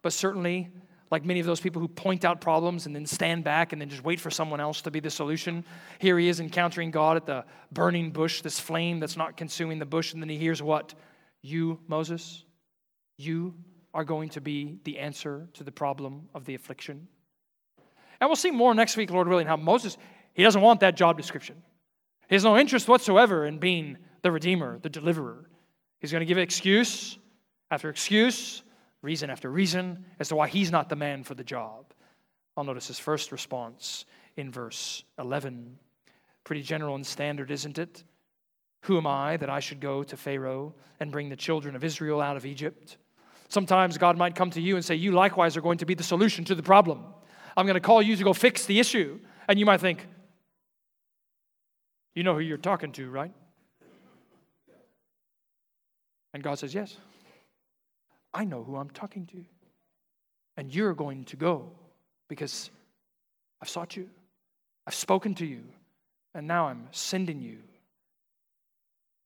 but 0.00 0.14
certainly 0.14 0.70
like 1.10 1.26
many 1.26 1.40
of 1.40 1.46
those 1.46 1.60
people 1.60 1.80
who 1.80 1.88
point 1.88 2.24
out 2.24 2.40
problems 2.40 2.86
and 2.86 2.96
then 2.96 3.04
stand 3.04 3.44
back 3.44 3.74
and 3.74 3.82
then 3.82 3.90
just 3.90 4.02
wait 4.02 4.18
for 4.18 4.30
someone 4.30 4.60
else 4.60 4.80
to 4.80 4.90
be 4.90 4.98
the 4.98 5.10
solution. 5.10 5.62
Here 5.98 6.18
he 6.18 6.28
is 6.28 6.40
encountering 6.40 6.90
God 6.90 7.18
at 7.18 7.26
the 7.26 7.44
burning 7.72 8.12
bush, 8.12 8.40
this 8.40 8.58
flame 8.58 8.98
that's 8.98 9.16
not 9.16 9.36
consuming 9.36 9.78
the 9.78 9.84
bush, 9.84 10.14
and 10.14 10.22
then 10.22 10.30
he 10.30 10.38
hears 10.38 10.62
what? 10.62 10.94
You, 11.42 11.80
Moses, 11.86 12.44
you 13.18 13.52
are 13.92 14.04
going 14.04 14.30
to 14.30 14.40
be 14.40 14.78
the 14.84 14.98
answer 14.98 15.48
to 15.52 15.64
the 15.64 15.70
problem 15.70 16.30
of 16.34 16.46
the 16.46 16.54
affliction. 16.54 17.08
And 18.20 18.28
we'll 18.28 18.36
see 18.36 18.50
more 18.50 18.74
next 18.74 18.96
week, 18.96 19.10
Lord 19.10 19.28
willing, 19.28 19.46
how 19.46 19.56
Moses, 19.56 19.96
he 20.34 20.42
doesn't 20.42 20.60
want 20.60 20.80
that 20.80 20.96
job 20.96 21.16
description. 21.16 21.62
He 22.28 22.34
has 22.34 22.44
no 22.44 22.56
interest 22.56 22.88
whatsoever 22.88 23.46
in 23.46 23.58
being 23.58 23.98
the 24.22 24.32
Redeemer, 24.32 24.78
the 24.78 24.88
deliverer. 24.88 25.48
He's 26.00 26.10
going 26.10 26.20
to 26.20 26.26
give 26.26 26.38
excuse 26.38 27.18
after 27.70 27.88
excuse 27.88 28.62
reason 29.02 29.30
after 29.30 29.50
reason 29.50 30.04
as 30.18 30.28
to 30.28 30.36
why 30.36 30.48
he's 30.48 30.72
not 30.72 30.88
the 30.88 30.96
man 30.96 31.22
for 31.22 31.34
the 31.34 31.44
job. 31.44 31.92
I'll 32.56 32.64
notice 32.64 32.88
his 32.88 32.98
first 32.98 33.32
response 33.32 34.04
in 34.36 34.50
verse 34.50 35.04
11. 35.18 35.78
Pretty 36.44 36.62
general 36.62 36.94
and 36.94 37.06
standard, 37.06 37.50
isn't 37.50 37.78
it? 37.78 38.02
Who 38.82 38.96
am 38.96 39.06
I 39.06 39.36
that 39.38 39.50
I 39.50 39.60
should 39.60 39.80
go 39.80 40.02
to 40.04 40.16
Pharaoh 40.16 40.74
and 41.00 41.10
bring 41.10 41.28
the 41.28 41.36
children 41.36 41.76
of 41.76 41.84
Israel 41.84 42.20
out 42.20 42.36
of 42.36 42.46
Egypt? 42.46 42.98
Sometimes 43.48 43.98
God 43.98 44.16
might 44.16 44.34
come 44.34 44.50
to 44.50 44.60
you 44.60 44.76
and 44.76 44.84
say, 44.84 44.94
You 44.94 45.12
likewise 45.12 45.56
are 45.56 45.60
going 45.60 45.78
to 45.78 45.86
be 45.86 45.94
the 45.94 46.02
solution 46.02 46.44
to 46.46 46.54
the 46.54 46.62
problem. 46.62 47.04
I'm 47.56 47.66
going 47.66 47.74
to 47.74 47.80
call 47.80 48.02
you 48.02 48.16
to 48.16 48.24
go 48.24 48.32
fix 48.32 48.66
the 48.66 48.78
issue. 48.78 49.18
And 49.48 49.58
you 49.58 49.66
might 49.66 49.80
think, 49.80 50.06
You 52.14 52.22
know 52.22 52.34
who 52.34 52.40
you're 52.40 52.58
talking 52.58 52.92
to, 52.92 53.08
right? 53.10 53.32
And 56.34 56.42
God 56.42 56.58
says, 56.58 56.74
Yes. 56.74 56.96
I 58.34 58.44
know 58.44 58.62
who 58.62 58.76
I'm 58.76 58.90
talking 58.90 59.24
to. 59.26 59.44
And 60.58 60.74
you're 60.74 60.94
going 60.94 61.24
to 61.26 61.36
go 61.36 61.70
because 62.28 62.70
I've 63.62 63.68
sought 63.68 63.96
you, 63.96 64.08
I've 64.86 64.94
spoken 64.94 65.34
to 65.36 65.46
you, 65.46 65.62
and 66.34 66.46
now 66.46 66.66
I'm 66.66 66.88
sending 66.90 67.40
you. 67.40 67.58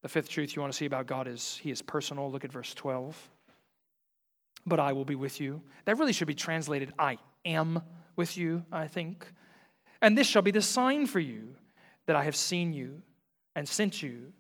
The 0.03 0.09
fifth 0.09 0.29
truth 0.29 0.55
you 0.55 0.62
want 0.62 0.73
to 0.73 0.77
see 0.77 0.87
about 0.87 1.07
God 1.07 1.27
is 1.27 1.59
He 1.62 1.71
is 1.71 1.83
personal. 1.83 2.31
Look 2.31 2.45
at 2.45 2.53
verse 2.53 2.73
12. 2.75 3.16
But 4.66 4.79
I 4.79 4.93
will 4.93 5.05
be 5.05 5.14
with 5.14 5.40
you. 5.40 5.61
That 5.85 5.99
really 5.99 6.12
should 6.12 6.29
be 6.29 6.35
translated 6.35 6.93
I 6.99 7.19
am 7.45 7.83
with 8.21 8.37
you, 8.37 8.63
I 8.71 8.87
think. 8.87 9.27
And 10.03 10.17
this 10.17 10.27
shall 10.27 10.43
be 10.43 10.51
the 10.51 10.61
sign 10.61 11.07
for 11.07 11.21
you 11.21 11.55
that 12.07 12.17
I 12.17 12.25
have 12.25 12.37
seen 12.37 12.75
you 12.75 13.01
and 13.57 13.67
sent 13.67 14.03
you. 14.03 14.35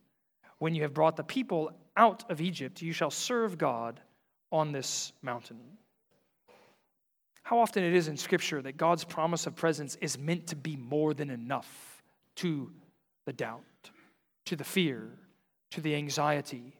When 0.58 0.74
you 0.74 0.82
have 0.82 0.92
brought 0.92 1.16
the 1.16 1.24
people 1.24 1.72
out 1.96 2.30
of 2.30 2.42
Egypt, 2.42 2.82
you 2.82 2.92
shall 2.92 3.10
serve 3.10 3.56
God 3.56 3.98
on 4.52 4.70
this 4.70 5.14
mountain. 5.22 5.60
How 7.42 7.58
often 7.58 7.82
it 7.82 7.94
is 7.94 8.06
in 8.06 8.18
Scripture 8.18 8.60
that 8.60 8.76
God's 8.76 9.02
promise 9.02 9.46
of 9.46 9.56
presence 9.56 9.96
is 10.02 10.18
meant 10.18 10.48
to 10.48 10.56
be 10.56 10.76
more 10.76 11.14
than 11.14 11.30
enough 11.30 12.02
to 12.36 12.70
the 13.24 13.32
doubt, 13.32 13.90
to 14.44 14.56
the 14.56 14.64
fear, 14.76 15.08
to 15.70 15.80
the 15.80 15.94
anxiety, 15.94 16.74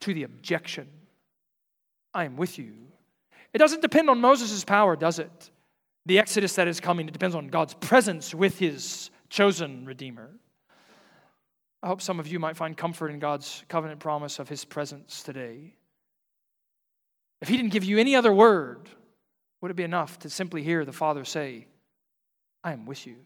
to 0.00 0.12
the 0.12 0.24
objection. 0.24 0.88
I 2.12 2.24
am 2.24 2.36
with 2.36 2.58
you. 2.58 2.72
It 3.52 3.58
doesn't 3.58 3.80
depend 3.80 4.10
on 4.10 4.20
Moses' 4.20 4.64
power, 4.64 4.96
does 4.96 5.20
it? 5.20 5.50
The 6.06 6.20
exodus 6.20 6.54
that 6.54 6.68
is 6.68 6.78
coming, 6.78 7.08
it 7.08 7.12
depends 7.12 7.34
on 7.34 7.48
God's 7.48 7.74
presence 7.74 8.32
with 8.32 8.58
his 8.58 9.10
chosen 9.28 9.84
Redeemer. 9.84 10.30
I 11.82 11.88
hope 11.88 12.00
some 12.00 12.20
of 12.20 12.28
you 12.28 12.38
might 12.38 12.56
find 12.56 12.76
comfort 12.76 13.10
in 13.10 13.18
God's 13.18 13.64
covenant 13.68 13.98
promise 13.98 14.38
of 14.38 14.48
his 14.48 14.64
presence 14.64 15.24
today. 15.24 15.74
If 17.40 17.48
he 17.48 17.56
didn't 17.56 17.72
give 17.72 17.84
you 17.84 17.98
any 17.98 18.14
other 18.14 18.32
word, 18.32 18.88
would 19.60 19.72
it 19.72 19.76
be 19.76 19.82
enough 19.82 20.20
to 20.20 20.30
simply 20.30 20.62
hear 20.62 20.84
the 20.84 20.92
Father 20.92 21.24
say, 21.24 21.66
I 22.62 22.72
am 22.72 22.86
with 22.86 23.04
you? 23.06 23.16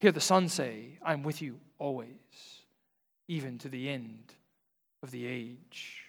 Hear 0.00 0.10
the 0.10 0.20
Son 0.20 0.48
say, 0.48 0.98
I 1.02 1.12
am 1.12 1.22
with 1.22 1.42
you 1.42 1.60
always, 1.78 2.08
even 3.28 3.58
to 3.58 3.68
the 3.68 3.90
end 3.90 4.32
of 5.02 5.10
the 5.10 5.26
age. 5.26 6.02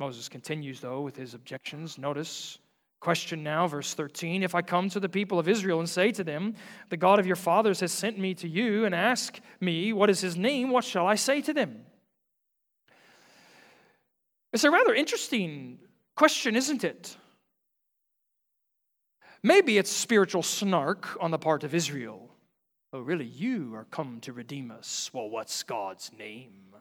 Moses 0.00 0.28
continues, 0.28 0.80
though, 0.80 1.00
with 1.00 1.16
his 1.16 1.34
objections. 1.34 1.96
Notice, 1.96 2.58
question 3.04 3.42
now, 3.42 3.66
verse 3.66 3.92
13 3.92 4.42
If 4.42 4.54
I 4.54 4.62
come 4.62 4.88
to 4.88 4.98
the 4.98 5.10
people 5.10 5.38
of 5.38 5.46
Israel 5.46 5.78
and 5.78 5.88
say 5.88 6.10
to 6.12 6.24
them, 6.24 6.54
The 6.88 6.96
God 6.96 7.18
of 7.18 7.26
your 7.26 7.36
fathers 7.36 7.80
has 7.80 7.92
sent 7.92 8.18
me 8.18 8.32
to 8.36 8.48
you, 8.48 8.86
and 8.86 8.94
ask 8.94 9.38
me, 9.60 9.92
What 9.92 10.08
is 10.08 10.22
his 10.22 10.38
name? 10.38 10.70
What 10.70 10.84
shall 10.84 11.06
I 11.06 11.14
say 11.16 11.42
to 11.42 11.52
them? 11.52 11.82
It's 14.54 14.64
a 14.64 14.70
rather 14.70 14.94
interesting 14.94 15.80
question, 16.16 16.56
isn't 16.56 16.82
it? 16.82 17.16
Maybe 19.42 19.76
it's 19.76 19.90
spiritual 19.90 20.42
snark 20.42 21.18
on 21.20 21.30
the 21.30 21.38
part 21.38 21.62
of 21.62 21.74
Israel. 21.74 22.30
Oh, 22.94 23.00
really, 23.00 23.26
you 23.26 23.74
are 23.74 23.84
come 23.90 24.20
to 24.20 24.32
redeem 24.32 24.70
us. 24.70 25.10
Well, 25.12 25.28
what's 25.28 25.62
God's 25.62 26.10
name? 26.18 26.74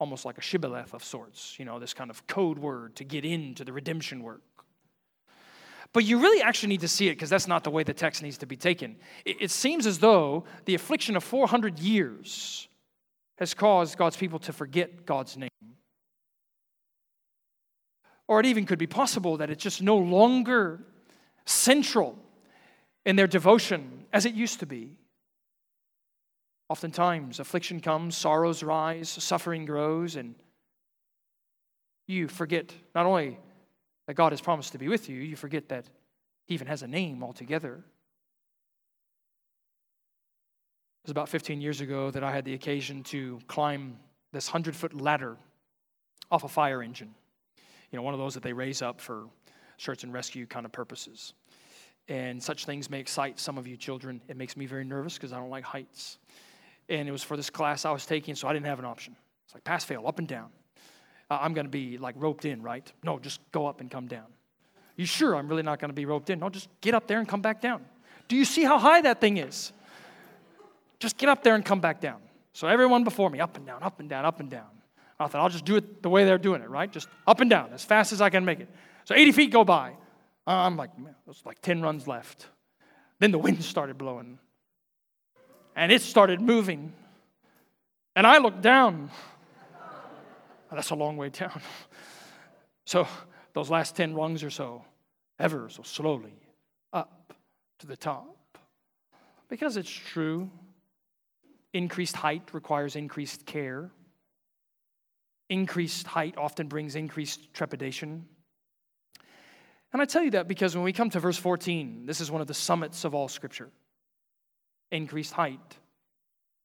Almost 0.00 0.24
like 0.24 0.38
a 0.38 0.42
shibboleth 0.42 0.92
of 0.92 1.04
sorts, 1.04 1.56
you 1.58 1.64
know, 1.64 1.78
this 1.78 1.94
kind 1.94 2.10
of 2.10 2.26
code 2.26 2.58
word 2.58 2.96
to 2.96 3.04
get 3.04 3.24
into 3.24 3.64
the 3.64 3.72
redemption 3.72 4.24
work. 4.24 4.42
But 5.92 6.04
you 6.04 6.18
really 6.18 6.42
actually 6.42 6.68
need 6.70 6.80
to 6.80 6.88
see 6.88 7.08
it 7.08 7.12
because 7.12 7.30
that's 7.30 7.48
not 7.48 7.64
the 7.64 7.70
way 7.70 7.82
the 7.82 7.94
text 7.94 8.22
needs 8.22 8.38
to 8.38 8.46
be 8.46 8.56
taken. 8.56 8.96
It, 9.24 9.36
it 9.40 9.50
seems 9.50 9.86
as 9.86 9.98
though 9.98 10.44
the 10.64 10.74
affliction 10.74 11.16
of 11.16 11.24
400 11.24 11.78
years 11.78 12.68
has 13.38 13.54
caused 13.54 13.96
God's 13.96 14.16
people 14.16 14.38
to 14.40 14.52
forget 14.52 15.06
God's 15.06 15.36
name. 15.36 15.50
Or 18.28 18.40
it 18.40 18.46
even 18.46 18.66
could 18.66 18.78
be 18.78 18.86
possible 18.86 19.36
that 19.36 19.50
it's 19.50 19.62
just 19.62 19.82
no 19.82 19.96
longer 19.96 20.80
central 21.44 22.18
in 23.04 23.16
their 23.16 23.28
devotion 23.28 24.04
as 24.12 24.26
it 24.26 24.34
used 24.34 24.60
to 24.60 24.66
be. 24.66 24.96
Oftentimes, 26.68 27.38
affliction 27.38 27.80
comes, 27.80 28.16
sorrows 28.16 28.62
rise, 28.62 29.08
suffering 29.08 29.64
grows, 29.64 30.16
and 30.16 30.34
you 32.08 32.26
forget 32.26 32.72
not 32.94 33.06
only 33.06 33.38
that 34.06 34.14
God 34.14 34.32
has 34.32 34.40
promised 34.40 34.72
to 34.72 34.78
be 34.78 34.88
with 34.88 35.08
you, 35.08 35.16
you 35.16 35.36
forget 35.36 35.68
that 35.68 35.88
He 36.44 36.54
even 36.54 36.66
has 36.66 36.82
a 36.82 36.86
name 36.86 37.22
altogether. 37.22 37.84
It 41.02 41.08
was 41.08 41.10
about 41.10 41.28
15 41.28 41.60
years 41.60 41.80
ago 41.80 42.10
that 42.10 42.24
I 42.24 42.32
had 42.32 42.44
the 42.44 42.54
occasion 42.54 43.02
to 43.04 43.38
climb 43.46 43.98
this 44.32 44.48
100 44.48 44.74
foot 44.74 45.00
ladder 45.00 45.36
off 46.30 46.42
a 46.44 46.48
fire 46.48 46.82
engine 46.82 47.14
you 47.90 47.96
know, 47.96 48.02
one 48.02 48.14
of 48.14 48.20
those 48.20 48.34
that 48.34 48.42
they 48.42 48.52
raise 48.52 48.82
up 48.82 49.00
for 49.00 49.26
search 49.78 50.04
and 50.04 50.12
rescue 50.12 50.46
kind 50.46 50.66
of 50.66 50.72
purposes. 50.72 51.34
And 52.08 52.42
such 52.42 52.64
things 52.64 52.88
may 52.88 53.00
excite 53.00 53.38
some 53.38 53.58
of 53.58 53.66
you 53.66 53.76
children. 53.76 54.20
It 54.28 54.36
makes 54.36 54.56
me 54.56 54.66
very 54.66 54.84
nervous 54.84 55.14
because 55.14 55.32
I 55.32 55.38
don't 55.38 55.50
like 55.50 55.64
heights. 55.64 56.18
And 56.88 57.08
it 57.08 57.12
was 57.12 57.22
for 57.22 57.36
this 57.36 57.50
class 57.50 57.84
I 57.84 57.90
was 57.90 58.06
taking, 58.06 58.34
so 58.34 58.48
I 58.48 58.52
didn't 58.52 58.66
have 58.66 58.78
an 58.78 58.84
option. 58.84 59.16
It's 59.44 59.54
like 59.54 59.64
pass, 59.64 59.84
fail, 59.84 60.06
up 60.06 60.18
and 60.18 60.28
down. 60.28 60.50
Uh, 61.30 61.38
I'm 61.40 61.54
going 61.54 61.66
to 61.66 61.70
be 61.70 61.98
like 61.98 62.14
roped 62.18 62.44
in, 62.44 62.62
right? 62.62 62.90
No, 63.02 63.18
just 63.18 63.40
go 63.52 63.66
up 63.66 63.80
and 63.80 63.90
come 63.90 64.06
down. 64.06 64.26
You 64.96 65.06
sure 65.06 65.36
I'm 65.36 65.48
really 65.48 65.62
not 65.62 65.78
going 65.78 65.90
to 65.90 65.94
be 65.94 66.06
roped 66.06 66.30
in? 66.30 66.38
No, 66.38 66.48
just 66.48 66.68
get 66.80 66.94
up 66.94 67.06
there 67.06 67.18
and 67.18 67.28
come 67.28 67.42
back 67.42 67.60
down. 67.60 67.84
Do 68.28 68.36
you 68.36 68.44
see 68.44 68.64
how 68.64 68.78
high 68.78 69.02
that 69.02 69.20
thing 69.20 69.36
is? 69.36 69.72
Just 70.98 71.18
get 71.18 71.28
up 71.28 71.42
there 71.42 71.54
and 71.54 71.64
come 71.64 71.80
back 71.80 72.00
down. 72.00 72.20
So 72.52 72.66
everyone 72.66 73.04
before 73.04 73.28
me, 73.28 73.40
up 73.40 73.56
and 73.56 73.66
down, 73.66 73.82
up 73.82 74.00
and 74.00 74.08
down, 74.08 74.24
up 74.24 74.40
and 74.40 74.50
down. 74.50 74.64
I 75.18 75.26
thought, 75.26 75.42
I'll 75.42 75.50
just 75.50 75.64
do 75.64 75.76
it 75.76 76.02
the 76.02 76.10
way 76.10 76.24
they're 76.24 76.38
doing 76.38 76.62
it, 76.62 76.68
right? 76.68 76.90
Just 76.90 77.08
up 77.26 77.40
and 77.40 77.50
down 77.50 77.72
as 77.72 77.84
fast 77.84 78.12
as 78.12 78.20
I 78.20 78.30
can 78.30 78.44
make 78.44 78.60
it. 78.60 78.68
So 79.04 79.14
80 79.14 79.32
feet 79.32 79.50
go 79.50 79.64
by. 79.64 79.92
I'm 80.46 80.76
like, 80.76 80.98
man, 80.98 81.14
there's 81.24 81.42
like 81.44 81.60
10 81.60 81.82
runs 81.82 82.06
left. 82.06 82.46
Then 83.18 83.30
the 83.30 83.38
wind 83.38 83.62
started 83.64 83.98
blowing, 83.98 84.38
and 85.74 85.90
it 85.90 86.02
started 86.02 86.40
moving. 86.40 86.92
And 88.14 88.26
I 88.26 88.38
looked 88.38 88.62
down. 88.62 89.10
That's 90.70 90.90
a 90.90 90.94
long 90.94 91.16
way 91.16 91.30
down. 91.30 91.60
So, 92.88 93.08
those 93.52 93.68
last 93.68 93.96
10 93.96 94.14
rungs 94.14 94.44
or 94.44 94.50
so, 94.50 94.84
ever 95.40 95.68
so 95.68 95.82
slowly 95.82 96.38
up 96.92 97.32
to 97.80 97.86
the 97.88 97.96
top. 97.96 98.58
Because 99.48 99.76
it's 99.76 99.90
true, 99.90 100.48
increased 101.72 102.16
height 102.16 102.50
requires 102.52 102.94
increased 102.94 103.44
care. 103.44 103.90
Increased 105.48 106.06
height 106.06 106.36
often 106.38 106.68
brings 106.68 106.94
increased 106.94 107.52
trepidation. 107.52 108.26
And 109.92 110.02
I 110.02 110.04
tell 110.04 110.22
you 110.22 110.32
that 110.32 110.48
because 110.48 110.74
when 110.74 110.84
we 110.84 110.92
come 110.92 111.10
to 111.10 111.20
verse 111.20 111.38
14, 111.38 112.06
this 112.06 112.20
is 112.20 112.30
one 112.30 112.40
of 112.40 112.46
the 112.46 112.54
summits 112.54 113.04
of 113.04 113.14
all 113.14 113.28
Scripture. 113.28 113.70
Increased 114.92 115.32
height 115.32 115.76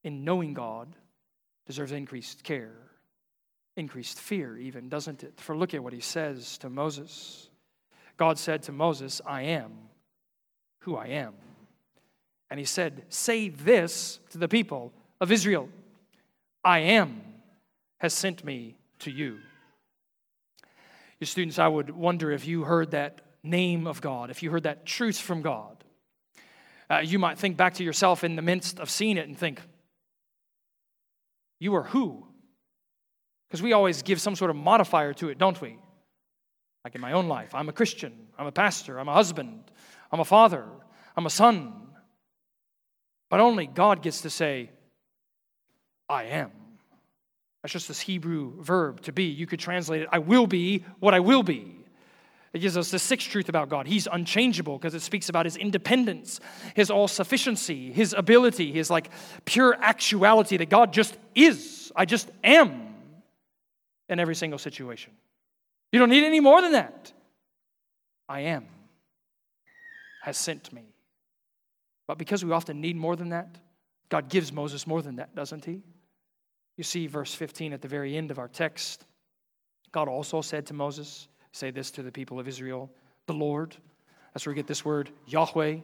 in 0.04 0.24
knowing 0.24 0.54
God 0.54 0.94
deserves 1.66 1.92
increased 1.92 2.44
care, 2.44 2.74
increased 3.76 4.18
fear, 4.18 4.56
even, 4.56 4.88
doesn't 4.88 5.24
it? 5.24 5.40
For 5.40 5.56
look 5.56 5.74
at 5.74 5.82
what 5.82 5.92
he 5.92 6.00
says 6.00 6.58
to 6.58 6.68
Moses. 6.68 7.48
God 8.16 8.38
said 8.38 8.62
to 8.64 8.72
Moses, 8.72 9.20
I 9.24 9.42
am 9.42 9.72
who 10.80 10.96
I 10.96 11.06
am. 11.06 11.34
And 12.50 12.58
he 12.58 12.66
said, 12.66 13.04
Say 13.08 13.48
this 13.48 14.20
to 14.30 14.38
the 14.38 14.48
people 14.48 14.92
of 15.20 15.32
Israel 15.32 15.68
I 16.64 16.80
am 16.80 17.20
has 17.98 18.12
sent 18.12 18.44
me 18.44 18.76
to 19.00 19.10
you. 19.10 19.38
Your 21.18 21.26
students, 21.26 21.58
I 21.58 21.68
would 21.68 21.90
wonder 21.90 22.30
if 22.32 22.46
you 22.46 22.64
heard 22.64 22.90
that 22.90 23.20
name 23.42 23.86
of 23.86 24.00
God, 24.00 24.30
if 24.30 24.42
you 24.42 24.50
heard 24.50 24.64
that 24.64 24.84
truth 24.84 25.18
from 25.18 25.40
God. 25.40 25.82
Uh, 26.90 26.98
you 26.98 27.18
might 27.18 27.38
think 27.38 27.56
back 27.56 27.74
to 27.74 27.84
yourself 27.84 28.22
in 28.22 28.36
the 28.36 28.42
midst 28.42 28.78
of 28.78 28.90
seeing 28.90 29.16
it 29.16 29.26
and 29.26 29.38
think, 29.38 29.60
You 31.58 31.74
are 31.74 31.84
who? 31.84 32.26
Because 33.52 33.62
we 33.62 33.74
always 33.74 34.00
give 34.00 34.18
some 34.18 34.34
sort 34.34 34.50
of 34.50 34.56
modifier 34.56 35.12
to 35.12 35.28
it, 35.28 35.36
don't 35.36 35.60
we? 35.60 35.76
Like 36.84 36.94
in 36.94 37.02
my 37.02 37.12
own 37.12 37.28
life, 37.28 37.54
I'm 37.54 37.68
a 37.68 37.72
Christian, 37.72 38.28
I'm 38.38 38.46
a 38.46 38.50
pastor, 38.50 38.98
I'm 38.98 39.10
a 39.10 39.12
husband, 39.12 39.70
I'm 40.10 40.20
a 40.20 40.24
father, 40.24 40.64
I'm 41.18 41.26
a 41.26 41.30
son. 41.30 41.74
But 43.28 43.40
only 43.40 43.66
God 43.66 44.00
gets 44.00 44.22
to 44.22 44.30
say, 44.30 44.70
I 46.08 46.24
am. 46.24 46.50
That's 47.62 47.74
just 47.74 47.88
this 47.88 48.00
Hebrew 48.00 48.54
verb 48.62 49.02
to 49.02 49.12
be. 49.12 49.24
You 49.24 49.46
could 49.46 49.60
translate 49.60 50.00
it, 50.00 50.08
I 50.10 50.18
will 50.18 50.46
be 50.46 50.86
what 50.98 51.12
I 51.12 51.20
will 51.20 51.42
be. 51.42 51.76
It 52.54 52.60
gives 52.60 52.78
us 52.78 52.90
the 52.90 52.98
sixth 52.98 53.28
truth 53.28 53.50
about 53.50 53.68
God. 53.68 53.86
He's 53.86 54.08
unchangeable 54.10 54.78
because 54.78 54.94
it 54.94 55.02
speaks 55.02 55.28
about 55.28 55.44
his 55.44 55.58
independence, 55.58 56.40
his 56.74 56.90
all 56.90 57.06
sufficiency, 57.06 57.92
his 57.92 58.14
ability, 58.14 58.72
his 58.72 58.88
like 58.88 59.10
pure 59.44 59.76
actuality 59.78 60.56
that 60.56 60.70
God 60.70 60.94
just 60.94 61.18
is. 61.34 61.92
I 61.94 62.06
just 62.06 62.30
am 62.42 62.91
in 64.12 64.20
every 64.20 64.34
single 64.34 64.58
situation. 64.58 65.12
You 65.90 65.98
don't 65.98 66.10
need 66.10 66.24
any 66.24 66.40
more 66.40 66.62
than 66.62 66.72
that. 66.72 67.12
I 68.28 68.40
am 68.40 68.66
has 70.22 70.38
sent 70.38 70.72
me. 70.72 70.84
But 72.06 72.16
because 72.16 72.44
we 72.44 72.52
often 72.52 72.80
need 72.80 72.96
more 72.96 73.16
than 73.16 73.30
that, 73.30 73.58
God 74.08 74.28
gives 74.28 74.52
Moses 74.52 74.86
more 74.86 75.02
than 75.02 75.16
that, 75.16 75.34
doesn't 75.34 75.64
he? 75.64 75.82
You 76.76 76.84
see 76.84 77.08
verse 77.08 77.34
15 77.34 77.72
at 77.72 77.82
the 77.82 77.88
very 77.88 78.16
end 78.16 78.30
of 78.30 78.38
our 78.38 78.48
text. 78.48 79.04
God 79.90 80.08
also 80.08 80.40
said 80.40 80.66
to 80.66 80.74
Moses, 80.74 81.28
Say 81.50 81.70
this 81.70 81.90
to 81.92 82.02
the 82.02 82.12
people 82.12 82.38
of 82.38 82.48
Israel 82.48 82.90
the 83.26 83.34
Lord. 83.34 83.76
That's 84.32 84.46
where 84.46 84.52
we 84.52 84.56
get 84.56 84.66
this 84.66 84.84
word, 84.84 85.10
Yahweh. 85.26 85.78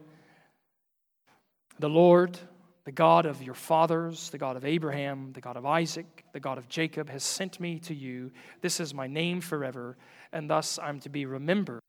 The 1.78 1.88
Lord, 1.88 2.38
the 2.88 2.92
God 2.92 3.26
of 3.26 3.42
your 3.42 3.52
fathers, 3.52 4.30
the 4.30 4.38
God 4.38 4.56
of 4.56 4.64
Abraham, 4.64 5.32
the 5.34 5.42
God 5.42 5.58
of 5.58 5.66
Isaac, 5.66 6.24
the 6.32 6.40
God 6.40 6.56
of 6.56 6.70
Jacob, 6.70 7.10
has 7.10 7.22
sent 7.22 7.60
me 7.60 7.78
to 7.80 7.94
you. 7.94 8.30
This 8.62 8.80
is 8.80 8.94
my 8.94 9.06
name 9.06 9.42
forever, 9.42 9.98
and 10.32 10.48
thus 10.48 10.78
I'm 10.82 10.98
to 11.00 11.10
be 11.10 11.26
remembered 11.26 11.82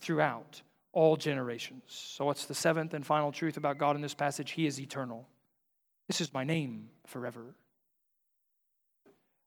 throughout 0.00 0.62
all 0.94 1.18
generations. 1.18 1.82
So, 1.88 2.24
what's 2.24 2.46
the 2.46 2.54
seventh 2.54 2.94
and 2.94 3.04
final 3.04 3.30
truth 3.30 3.58
about 3.58 3.76
God 3.76 3.94
in 3.94 4.00
this 4.00 4.14
passage? 4.14 4.52
He 4.52 4.64
is 4.64 4.80
eternal. 4.80 5.28
This 6.06 6.22
is 6.22 6.32
my 6.32 6.44
name 6.44 6.88
forever. 7.04 7.54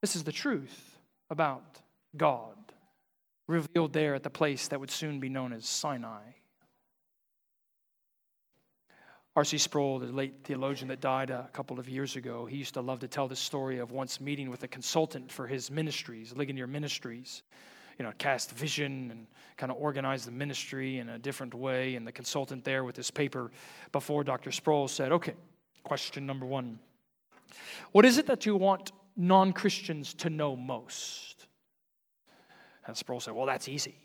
This 0.02 0.16
is 0.16 0.24
the 0.24 0.32
truth 0.32 1.00
about 1.32 1.82
God, 2.16 2.54
revealed 3.48 3.94
there 3.94 4.14
at 4.14 4.22
the 4.22 4.30
place 4.30 4.68
that 4.68 4.80
would 4.80 4.92
soon 4.92 5.20
be 5.20 5.30
known 5.30 5.52
as 5.52 5.66
Sinai. 5.66 6.22
R.C. 9.36 9.58
Sproul, 9.58 10.00
the 10.00 10.08
late 10.08 10.44
theologian 10.44 10.90
that 10.90 11.00
died 11.00 11.30
a 11.30 11.50
couple 11.54 11.80
of 11.80 11.88
years 11.88 12.16
ago, 12.18 12.46
he 12.46 12.58
used 12.58 12.74
to 12.74 12.82
love 12.82 13.00
to 13.00 13.08
tell 13.08 13.28
the 13.28 13.36
story 13.36 13.80
of 13.80 13.92
once 13.92 14.20
meeting 14.20 14.50
with 14.50 14.64
a 14.64 14.68
consultant 14.68 15.32
for 15.32 15.48
his 15.48 15.72
ministries, 15.72 16.34
Ligonier 16.36 16.68
Ministries 16.68 17.44
you 18.02 18.08
know, 18.08 18.14
cast 18.18 18.50
vision 18.52 19.12
and 19.12 19.28
kind 19.58 19.72
of 19.72 19.78
organize 19.78 20.26
the 20.26 20.32
ministry 20.32 20.98
in 20.98 21.10
a 21.10 21.20
different 21.20 21.54
way. 21.54 21.94
And 21.94 22.08
the 22.08 22.12
consultant 22.12 22.64
there 22.64 22.84
with 22.84 22.96
his 22.96 23.12
paper 23.12 23.52
before 23.92 24.24
Dr. 24.24 24.52
Sproul 24.52 24.88
said, 24.88 25.12
okay, 25.12 25.36
question 25.84 26.26
number 26.26 26.48
one 26.48 26.80
What 27.92 28.04
is 28.04 28.18
it 28.18 28.26
that 28.26 28.48
you 28.48 28.56
want 28.56 28.92
non 29.16 29.54
Christians 29.54 30.16
to 30.16 30.32
know 30.32 30.56
most? 30.56 31.46
And 32.88 32.98
Sproul 32.98 33.20
said, 33.20 33.36
well, 33.36 33.46
that's 33.46 33.68
easy. 33.68 33.96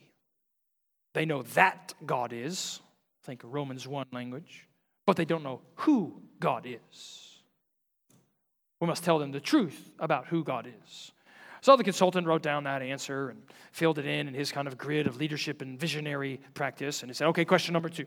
They 1.15 1.25
know 1.25 1.41
that 1.55 1.95
God 2.05 2.35
is, 2.35 2.81
think 3.25 3.41
Romans 3.43 3.89
1 3.89 4.09
language, 4.13 4.69
but 5.07 5.17
they 5.17 5.25
don't 5.25 5.43
know 5.43 5.61
who 5.77 6.21
God 6.41 6.67
is. 6.67 7.39
We 8.81 8.87
must 8.87 9.05
tell 9.05 9.19
them 9.19 9.33
the 9.33 9.41
truth 9.41 9.93
about 9.99 10.27
who 10.27 10.45
God 10.45 10.67
is. 10.67 11.13
So 11.63 11.77
the 11.77 11.85
consultant 11.85 12.27
wrote 12.27 12.43
down 12.43 12.65
that 12.65 12.83
answer 12.83 13.31
and 13.31 13.43
filled 13.73 13.99
it 13.99 14.07
in 14.07 14.29
in 14.29 14.35
his 14.35 14.53
kind 14.53 14.69
of 14.69 14.77
grid 14.77 15.07
of 15.07 15.17
leadership 15.17 15.63
and 15.63 15.81
visionary 15.81 16.41
practice. 16.55 17.03
And 17.03 17.11
he 17.11 17.15
said, 17.15 17.29
okay, 17.29 17.45
question 17.45 17.73
number 17.73 17.89
two. 17.89 18.07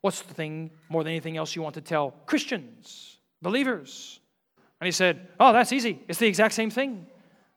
What's 0.00 0.22
the 0.22 0.34
thing 0.34 0.72
more 0.88 1.04
than 1.04 1.12
anything 1.12 1.36
else 1.36 1.54
you 1.54 1.62
want 1.62 1.76
to 1.76 1.80
tell 1.80 2.10
Christians, 2.26 3.18
believers? 3.40 4.20
And 4.80 4.86
he 4.86 4.92
said, 4.92 5.28
oh, 5.38 5.52
that's 5.52 5.72
easy. 5.72 6.00
It's 6.08 6.18
the 6.18 6.26
exact 6.26 6.54
same 6.54 6.70
thing. 6.70 7.06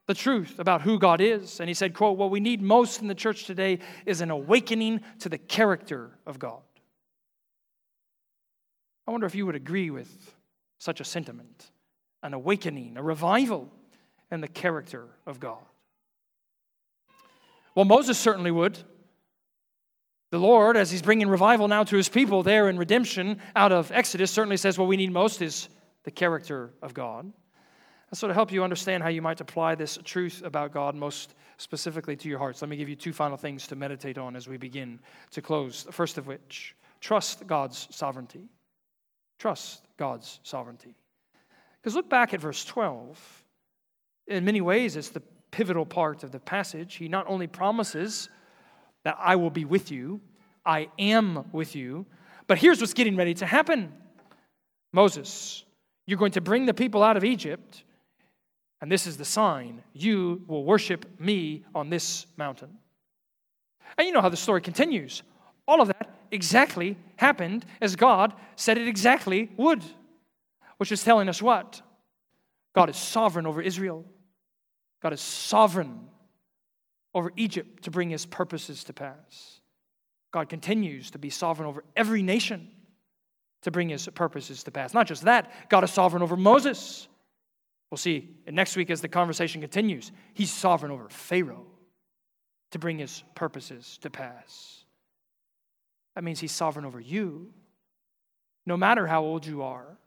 The 0.05 0.13
truth 0.13 0.59
about 0.59 0.83
who 0.83 0.99
God 0.99 1.21
is. 1.21 1.59
And 1.59 1.67
he 1.67 1.73
said, 1.73 1.95
quote, 1.95 2.19
what 2.19 2.29
we 2.29 2.39
need 2.39 2.61
most 2.61 3.01
in 3.01 3.07
the 3.07 3.15
church 3.15 3.45
today 3.45 3.79
is 4.05 4.21
an 4.21 4.29
awakening 4.29 5.01
to 5.19 5.29
the 5.29 5.39
character 5.39 6.11
of 6.27 6.37
God. 6.37 6.61
I 9.07 9.11
wonder 9.11 9.27
if 9.27 9.35
you 9.35 9.45
would 9.45 9.55
agree 9.55 9.89
with 9.89 10.35
such 10.77 10.99
a 10.99 11.03
sentiment 11.05 11.71
an 12.23 12.33
awakening, 12.33 12.97
a 12.97 13.03
revival 13.03 13.71
and 14.31 14.41
the 14.41 14.47
character 14.47 15.05
of 15.27 15.39
God. 15.39 15.63
Well, 17.75 17.85
Moses 17.85 18.17
certainly 18.17 18.49
would. 18.49 18.79
The 20.31 20.39
Lord, 20.39 20.75
as 20.75 20.89
he's 20.89 21.03
bringing 21.03 21.27
revival 21.27 21.67
now 21.67 21.83
to 21.83 21.95
his 21.95 22.09
people 22.09 22.41
there 22.41 22.67
in 22.67 22.79
redemption 22.79 23.39
out 23.55 23.71
of 23.71 23.91
Exodus, 23.91 24.31
certainly 24.31 24.57
says 24.57 24.77
what 24.77 24.87
we 24.87 24.97
need 24.97 25.11
most 25.11 25.41
is 25.41 25.69
the 26.03 26.11
character 26.11 26.73
of 26.81 26.95
God. 26.95 27.25
And 28.09 28.17
so, 28.17 28.27
to 28.27 28.33
help 28.33 28.51
you 28.51 28.63
understand 28.63 29.03
how 29.03 29.09
you 29.09 29.21
might 29.21 29.39
apply 29.39 29.75
this 29.75 29.99
truth 30.03 30.41
about 30.43 30.73
God 30.73 30.95
most 30.95 31.35
specifically 31.57 32.15
to 32.15 32.27
your 32.27 32.39
hearts, 32.39 32.61
let 32.61 32.69
me 32.69 32.77
give 32.77 32.89
you 32.89 32.95
two 32.95 33.13
final 33.13 33.37
things 33.37 33.67
to 33.67 33.75
meditate 33.75 34.17
on 34.17 34.35
as 34.35 34.47
we 34.47 34.57
begin 34.57 34.99
to 35.31 35.41
close. 35.41 35.83
The 35.83 35.91
first 35.91 36.17
of 36.17 36.25
which, 36.27 36.75
trust 37.01 37.45
God's 37.45 37.87
sovereignty. 37.91 38.49
Trust 39.39 39.85
God's 39.97 40.39
sovereignty. 40.43 40.95
Because 41.81 41.95
look 41.95 42.09
back 42.09 42.33
at 42.33 42.41
verse 42.41 42.65
12 42.65 43.45
in 44.27 44.45
many 44.45 44.61
ways, 44.61 44.95
it's 44.95 45.09
the 45.09 45.21
pivotal 45.51 45.85
part 45.85 46.23
of 46.23 46.31
the 46.31 46.39
passage. 46.39 46.95
He 46.95 47.07
not 47.07 47.25
only 47.27 47.47
promises 47.47 48.29
that 49.03 49.15
I 49.19 49.35
will 49.35 49.51
be 49.51 49.65
with 49.65 49.91
you, 49.91 50.19
I 50.65 50.89
am 50.97 51.45
with 51.51 51.75
you, 51.75 52.05
but 52.47 52.57
here's 52.57 52.81
what's 52.81 52.93
getting 52.93 53.15
ready 53.15 53.33
to 53.35 53.45
happen 53.45 53.93
Moses, 54.93 55.63
you're 56.07 56.17
going 56.17 56.31
to 56.31 56.41
bring 56.41 56.65
the 56.65 56.73
people 56.73 57.03
out 57.03 57.17
of 57.17 57.25
Egypt, 57.25 57.83
and 58.81 58.89
this 58.89 59.05
is 59.05 59.17
the 59.17 59.25
sign 59.25 59.83
you 59.93 60.41
will 60.47 60.63
worship 60.63 61.19
me 61.19 61.65
on 61.75 61.89
this 61.89 62.25
mountain. 62.37 62.69
And 63.97 64.07
you 64.07 64.13
know 64.13 64.21
how 64.21 64.29
the 64.29 64.37
story 64.37 64.61
continues. 64.61 65.21
All 65.67 65.81
of 65.81 65.89
that 65.89 66.14
exactly 66.31 66.97
happened 67.17 67.65
as 67.81 67.95
God 67.95 68.33
said 68.55 68.77
it 68.77 68.87
exactly 68.87 69.49
would, 69.57 69.83
which 70.77 70.91
is 70.91 71.03
telling 71.03 71.29
us 71.29 71.41
what? 71.41 71.81
God 72.73 72.89
is 72.89 72.97
sovereign 72.97 73.45
over 73.45 73.61
Israel. 73.61 74.05
God 75.01 75.13
is 75.13 75.21
sovereign 75.21 76.07
over 77.13 77.31
Egypt 77.35 77.83
to 77.83 77.91
bring 77.91 78.09
his 78.09 78.25
purposes 78.25 78.83
to 78.85 78.93
pass. 78.93 79.61
God 80.31 80.49
continues 80.49 81.11
to 81.11 81.17
be 81.17 81.29
sovereign 81.29 81.67
over 81.67 81.83
every 81.95 82.21
nation 82.21 82.69
to 83.61 83.71
bring 83.71 83.89
his 83.89 84.07
purposes 84.09 84.63
to 84.63 84.71
pass. 84.71 84.93
Not 84.93 85.07
just 85.07 85.23
that, 85.23 85.69
God 85.69 85.83
is 85.83 85.91
sovereign 85.91 86.21
over 86.21 86.35
Moses. 86.35 87.07
We'll 87.89 87.97
see 87.97 88.35
next 88.51 88.75
week 88.75 88.89
as 88.89 89.01
the 89.01 89.07
conversation 89.07 89.61
continues. 89.61 90.11
He's 90.33 90.51
sovereign 90.51 90.91
over 90.91 91.07
Pharaoh 91.09 91.65
to 92.71 92.79
bring 92.79 92.99
his 92.99 93.23
purposes 93.35 93.97
to 94.01 94.09
pass. 94.09 94.84
That 96.15 96.23
means 96.23 96.39
He's 96.39 96.51
sovereign 96.51 96.85
over 96.85 96.99
you. 96.99 97.51
No 98.65 98.77
matter 98.77 99.05
how 99.05 99.23
old 99.23 99.45
you 99.45 99.61
are, 99.61 99.97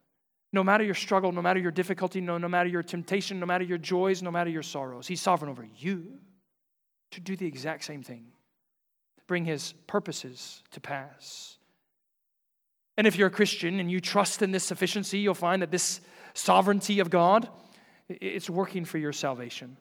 no 0.53 0.65
matter 0.65 0.83
your 0.83 0.95
struggle, 0.95 1.31
no 1.31 1.43
matter 1.43 1.61
your 1.61 1.71
difficulty, 1.71 2.21
no, 2.21 2.39
no 2.39 2.49
matter 2.49 2.69
your 2.69 2.83
temptation, 2.83 3.39
no 3.39 3.47
matter 3.47 3.65
your 3.65 3.79
joys, 3.79 4.23
no 4.23 4.31
matter 4.31 4.51
your 4.51 4.63
sorrows, 4.63 5.07
He's 5.07 5.21
sovereign 5.21 5.51
over 5.51 5.67
you 5.77 6.19
to 7.13 7.21
do 7.21 7.37
the 7.37 7.47
exact 7.47 7.85
same 7.85 8.03
thing, 8.03 8.27
bring 9.27 9.45
His 9.45 9.75
purposes 9.87 10.63
to 10.73 10.81
pass. 10.81 11.59
And 12.97 13.07
if 13.07 13.17
you're 13.17 13.29
a 13.29 13.31
Christian 13.31 13.79
and 13.79 13.91
you 13.91 14.01
trust 14.01 14.43
in 14.43 14.51
this 14.51 14.65
sufficiency, 14.65 15.21
you'll 15.21 15.35
find 15.35 15.63
that 15.63 15.71
this 15.71 16.01
sovereignty 16.35 16.99
of 16.99 17.11
God, 17.11 17.49
it's 18.09 18.51
working 18.51 18.85
for 18.85 18.99
your 18.99 19.13
salvation. 19.13 19.77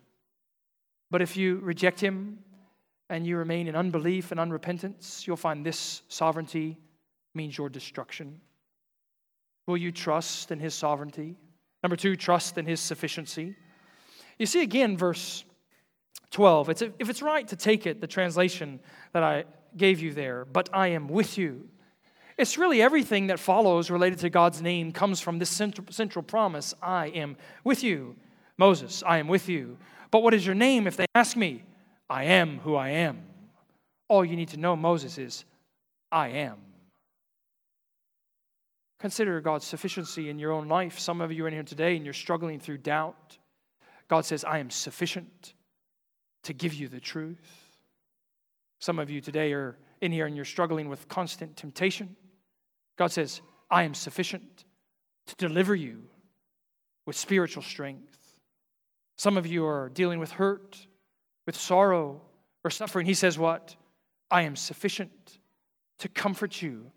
But 1.10 1.22
if 1.22 1.38
you 1.38 1.58
reject 1.58 2.00
Him 2.00 2.40
and 3.10 3.26
you 3.26 3.38
remain 3.38 3.68
in 3.68 3.76
unbelief 3.76 4.32
and 4.32 4.40
unrepentance, 4.40 5.26
you'll 5.26 5.38
find 5.38 5.66
this 5.66 6.02
sovereignty 6.10 6.78
means 7.34 7.58
your 7.58 7.70
destruction. 7.70 8.42
Will 9.66 9.78
you 9.78 9.92
trust 9.92 10.52
in 10.52 10.60
His 10.60 10.74
sovereignty? 10.74 11.36
Number 11.84 11.96
two, 11.96 12.16
trust 12.16 12.58
in 12.58 12.66
His 12.66 12.80
sufficiency. 12.80 13.56
You 14.40 14.46
see 14.46 14.62
again, 14.62 14.98
verse 14.98 15.44
12. 16.32 16.70
It's, 16.70 16.82
if 16.82 17.10
it's 17.10 17.22
right 17.22 17.48
to 17.48 17.56
take 17.56 17.86
it, 17.86 18.02
the 18.02 18.08
translation 18.08 18.80
that 19.14 19.24
I 19.24 19.46
gave 19.76 20.00
you 20.00 20.14
there, 20.14 20.46
but 20.46 20.70
I 20.74 20.88
am 20.90 21.08
with 21.08 21.38
you. 21.38 21.70
It's 22.38 22.58
really 22.58 22.82
everything 22.82 23.28
that 23.28 23.40
follows 23.40 23.90
related 23.90 24.20
to 24.20 24.30
God's 24.30 24.62
name 24.62 24.92
comes 24.92 25.20
from 25.20 25.40
this 25.40 25.50
central, 25.50 25.88
central 25.90 26.24
promise 26.24 26.74
I 26.82 27.08
am 27.08 27.36
with 27.64 27.84
you. 27.84 28.16
Moses, 28.58 29.04
I 29.06 29.18
am 29.18 29.28
with 29.28 29.50
you. 29.50 29.78
But 30.12 30.24
what 30.24 30.34
is 30.34 30.46
your 30.46 30.56
name 30.56 30.88
if 30.88 30.98
they 30.98 31.06
ask 31.16 31.36
me? 31.36 31.64
I 32.10 32.26
am 32.26 32.60
who 32.60 32.76
I 32.76 32.90
am. 32.90 33.24
All 34.08 34.24
you 34.24 34.36
need 34.36 34.50
to 34.50 34.58
know, 34.58 34.76
Moses, 34.76 35.18
is 35.18 35.44
I 36.12 36.30
am. 36.30 36.58
Consider 39.00 39.42
God's 39.42 39.66
sufficiency 39.66 40.30
in 40.30 40.40
your 40.40 40.52
own 40.52 40.68
life. 40.68 40.98
Some 40.98 41.22
of 41.22 41.32
you 41.32 41.46
are 41.46 41.48
in 41.48 41.54
here 41.54 41.64
today 41.64 41.96
and 41.96 42.06
you're 42.06 42.14
struggling 42.14 42.60
through 42.60 42.80
doubt. 42.80 43.38
God 44.08 44.26
says, 44.26 44.44
I 44.44 44.60
am 44.60 44.70
sufficient 44.70 45.54
to 46.44 46.54
give 46.54 46.74
you 46.74 46.88
the 46.88 47.00
truth. 47.00 47.78
Some 48.80 49.00
of 49.00 49.10
you 49.10 49.22
today 49.22 49.54
are 49.54 49.78
in 50.02 50.12
here 50.12 50.26
and 50.26 50.36
you're 50.36 50.46
struggling 50.46 50.90
with 50.90 51.08
constant 51.10 51.58
temptation. 51.58 52.16
God 52.98 53.12
says, 53.12 53.42
I 53.70 53.84
am 53.84 53.94
sufficient 53.94 54.64
to 55.28 55.36
deliver 55.36 55.76
you 55.76 56.04
with 57.06 57.16
spiritual 57.16 57.64
strength. 57.64 58.18
Some 59.18 59.38
of 59.38 59.46
you 59.46 59.66
are 59.66 59.90
dealing 59.90 60.20
with 60.20 60.32
hurt, 60.32 60.87
with 61.48 61.56
sorrow, 61.56 62.22
or 62.64 62.70
suffering. 62.70 63.08
He 63.08 63.16
says, 63.16 63.40
What? 63.40 63.76
I 64.30 64.44
am 64.44 64.56
sufficient 64.56 65.40
to 66.00 66.10
comfort 66.10 66.62
you 66.62 66.92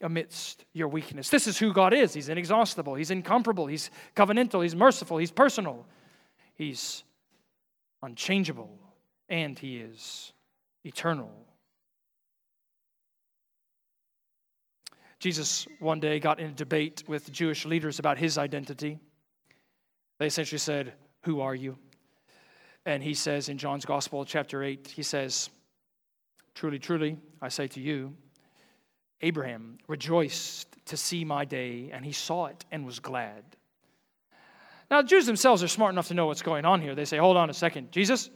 amidst 0.00 0.64
your 0.72 0.88
weakness. 0.88 1.28
This 1.28 1.46
is 1.46 1.58
who 1.58 1.74
God 1.74 1.92
is. 1.92 2.14
He's 2.14 2.30
inexhaustible, 2.30 2.94
He's 2.96 3.12
incomparable, 3.12 3.68
He's 3.68 3.90
covenantal, 4.16 4.62
He's 4.62 4.74
merciful, 4.74 5.18
He's 5.18 5.30
personal, 5.30 5.86
He's 6.54 7.04
unchangeable, 8.02 8.76
and 9.28 9.56
He 9.56 9.76
is 9.76 10.32
eternal. 10.82 11.30
Jesus 15.20 15.68
one 15.78 16.00
day 16.00 16.18
got 16.18 16.40
in 16.40 16.46
a 16.46 16.52
debate 16.52 17.04
with 17.06 17.30
Jewish 17.30 17.66
leaders 17.66 17.98
about 17.98 18.16
his 18.16 18.38
identity. 18.38 18.98
They 20.18 20.26
essentially 20.26 20.58
said, 20.58 20.94
Who 21.24 21.42
are 21.42 21.54
you? 21.54 21.76
And 22.90 23.04
he 23.04 23.14
says 23.14 23.48
in 23.48 23.56
John's 23.56 23.84
Gospel, 23.84 24.24
chapter 24.24 24.64
8, 24.64 24.92
he 24.96 25.04
says, 25.04 25.48
Truly, 26.56 26.80
truly, 26.80 27.18
I 27.40 27.48
say 27.48 27.68
to 27.68 27.80
you, 27.80 28.16
Abraham 29.20 29.78
rejoiced 29.86 30.66
to 30.86 30.96
see 30.96 31.24
my 31.24 31.44
day, 31.44 31.90
and 31.92 32.04
he 32.04 32.10
saw 32.10 32.46
it 32.46 32.64
and 32.72 32.84
was 32.84 32.98
glad. 32.98 33.44
Now, 34.90 35.02
the 35.02 35.06
Jews 35.06 35.24
themselves 35.24 35.62
are 35.62 35.68
smart 35.68 35.94
enough 35.94 36.08
to 36.08 36.14
know 36.14 36.26
what's 36.26 36.42
going 36.42 36.64
on 36.64 36.80
here. 36.80 36.96
They 36.96 37.04
say, 37.04 37.18
Hold 37.18 37.36
on 37.36 37.48
a 37.48 37.54
second, 37.54 37.92
Jesus, 37.92 38.28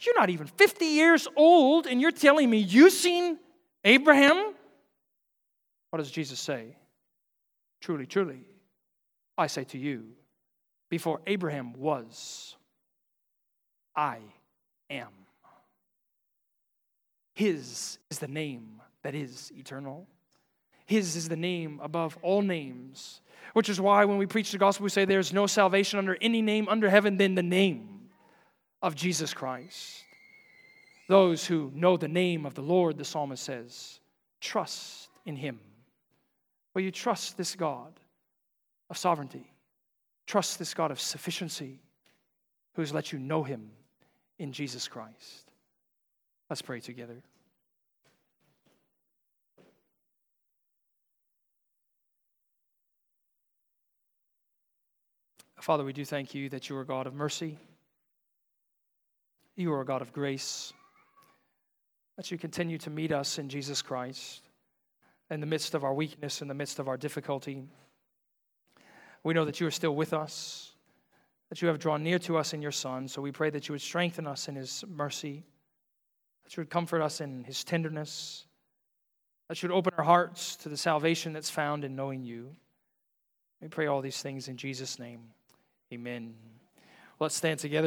you're 0.00 0.18
not 0.18 0.30
even 0.30 0.48
50 0.48 0.84
years 0.84 1.28
old, 1.36 1.86
and 1.86 2.00
you're 2.00 2.10
telling 2.10 2.50
me 2.50 2.58
you've 2.58 2.92
seen 2.92 3.38
Abraham? 3.84 4.52
What 5.90 6.00
does 6.00 6.10
Jesus 6.10 6.40
say? 6.40 6.76
Truly, 7.80 8.06
truly, 8.06 8.40
I 9.38 9.46
say 9.46 9.62
to 9.62 9.78
you, 9.78 10.08
before 10.90 11.20
Abraham 11.24 11.72
was, 11.74 12.55
I 13.96 14.18
am. 14.90 15.08
His 17.34 17.98
is 18.10 18.18
the 18.18 18.28
name 18.28 18.80
that 19.02 19.14
is 19.14 19.52
eternal. 19.56 20.06
His 20.86 21.16
is 21.16 21.28
the 21.28 21.36
name 21.36 21.80
above 21.82 22.16
all 22.22 22.42
names, 22.42 23.20
which 23.52 23.68
is 23.68 23.80
why 23.80 24.04
when 24.04 24.18
we 24.18 24.26
preach 24.26 24.52
the 24.52 24.58
gospel, 24.58 24.84
we 24.84 24.90
say 24.90 25.04
there's 25.04 25.32
no 25.32 25.46
salvation 25.46 25.98
under 25.98 26.16
any 26.20 26.42
name 26.42 26.68
under 26.68 26.88
heaven 26.88 27.16
than 27.16 27.34
the 27.34 27.42
name 27.42 28.08
of 28.82 28.94
Jesus 28.94 29.34
Christ. 29.34 30.04
Those 31.08 31.46
who 31.46 31.70
know 31.74 31.96
the 31.96 32.08
name 32.08 32.46
of 32.46 32.54
the 32.54 32.62
Lord, 32.62 32.98
the 32.98 33.04
psalmist 33.04 33.42
says, 33.42 34.00
trust 34.40 35.08
in 35.24 35.36
him. 35.36 35.60
Will 36.74 36.82
you 36.82 36.90
trust 36.90 37.36
this 37.36 37.54
God 37.54 37.92
of 38.90 38.98
sovereignty? 38.98 39.52
Trust 40.26 40.58
this 40.58 40.74
God 40.74 40.90
of 40.90 41.00
sufficiency 41.00 41.80
who 42.74 42.82
has 42.82 42.92
let 42.92 43.12
you 43.12 43.18
know 43.18 43.42
him 43.42 43.70
in 44.38 44.52
Jesus 44.52 44.88
Christ. 44.88 45.50
Let's 46.48 46.62
pray 46.62 46.80
together. 46.80 47.22
Father, 55.60 55.82
we 55.82 55.92
do 55.92 56.04
thank 56.04 56.32
you 56.32 56.48
that 56.50 56.68
you 56.68 56.76
are 56.76 56.82
a 56.82 56.86
God 56.86 57.08
of 57.08 57.14
mercy. 57.14 57.58
You 59.56 59.72
are 59.72 59.80
a 59.80 59.84
God 59.84 60.00
of 60.00 60.12
grace. 60.12 60.72
That 62.16 62.30
you 62.30 62.38
continue 62.38 62.78
to 62.78 62.90
meet 62.90 63.10
us 63.10 63.38
in 63.38 63.48
Jesus 63.48 63.82
Christ 63.82 64.42
in 65.28 65.40
the 65.40 65.46
midst 65.46 65.74
of 65.74 65.82
our 65.82 65.92
weakness, 65.92 66.40
in 66.40 66.46
the 66.46 66.54
midst 66.54 66.78
of 66.78 66.86
our 66.86 66.96
difficulty. 66.96 67.64
We 69.24 69.34
know 69.34 69.44
that 69.44 69.58
you 69.58 69.66
are 69.66 69.72
still 69.72 69.96
with 69.96 70.12
us, 70.12 70.75
that 71.48 71.62
you 71.62 71.68
have 71.68 71.78
drawn 71.78 72.02
near 72.02 72.18
to 72.20 72.36
us 72.36 72.52
in 72.52 72.62
your 72.62 72.72
Son. 72.72 73.08
So 73.08 73.22
we 73.22 73.32
pray 73.32 73.50
that 73.50 73.68
you 73.68 73.72
would 73.72 73.82
strengthen 73.82 74.26
us 74.26 74.48
in 74.48 74.56
his 74.56 74.84
mercy, 74.88 75.44
that 76.44 76.56
you 76.56 76.60
would 76.60 76.70
comfort 76.70 77.02
us 77.02 77.20
in 77.20 77.44
his 77.44 77.62
tenderness, 77.64 78.46
that 79.48 79.62
you 79.62 79.68
would 79.68 79.76
open 79.76 79.92
our 79.96 80.04
hearts 80.04 80.56
to 80.56 80.68
the 80.68 80.76
salvation 80.76 81.32
that's 81.32 81.50
found 81.50 81.84
in 81.84 81.94
knowing 81.94 82.24
you. 82.24 82.54
We 83.60 83.68
pray 83.68 83.86
all 83.86 84.02
these 84.02 84.20
things 84.20 84.48
in 84.48 84.56
Jesus' 84.56 84.98
name. 84.98 85.20
Amen. 85.92 86.34
Let's 87.20 87.36
stand 87.36 87.60
together. 87.60 87.84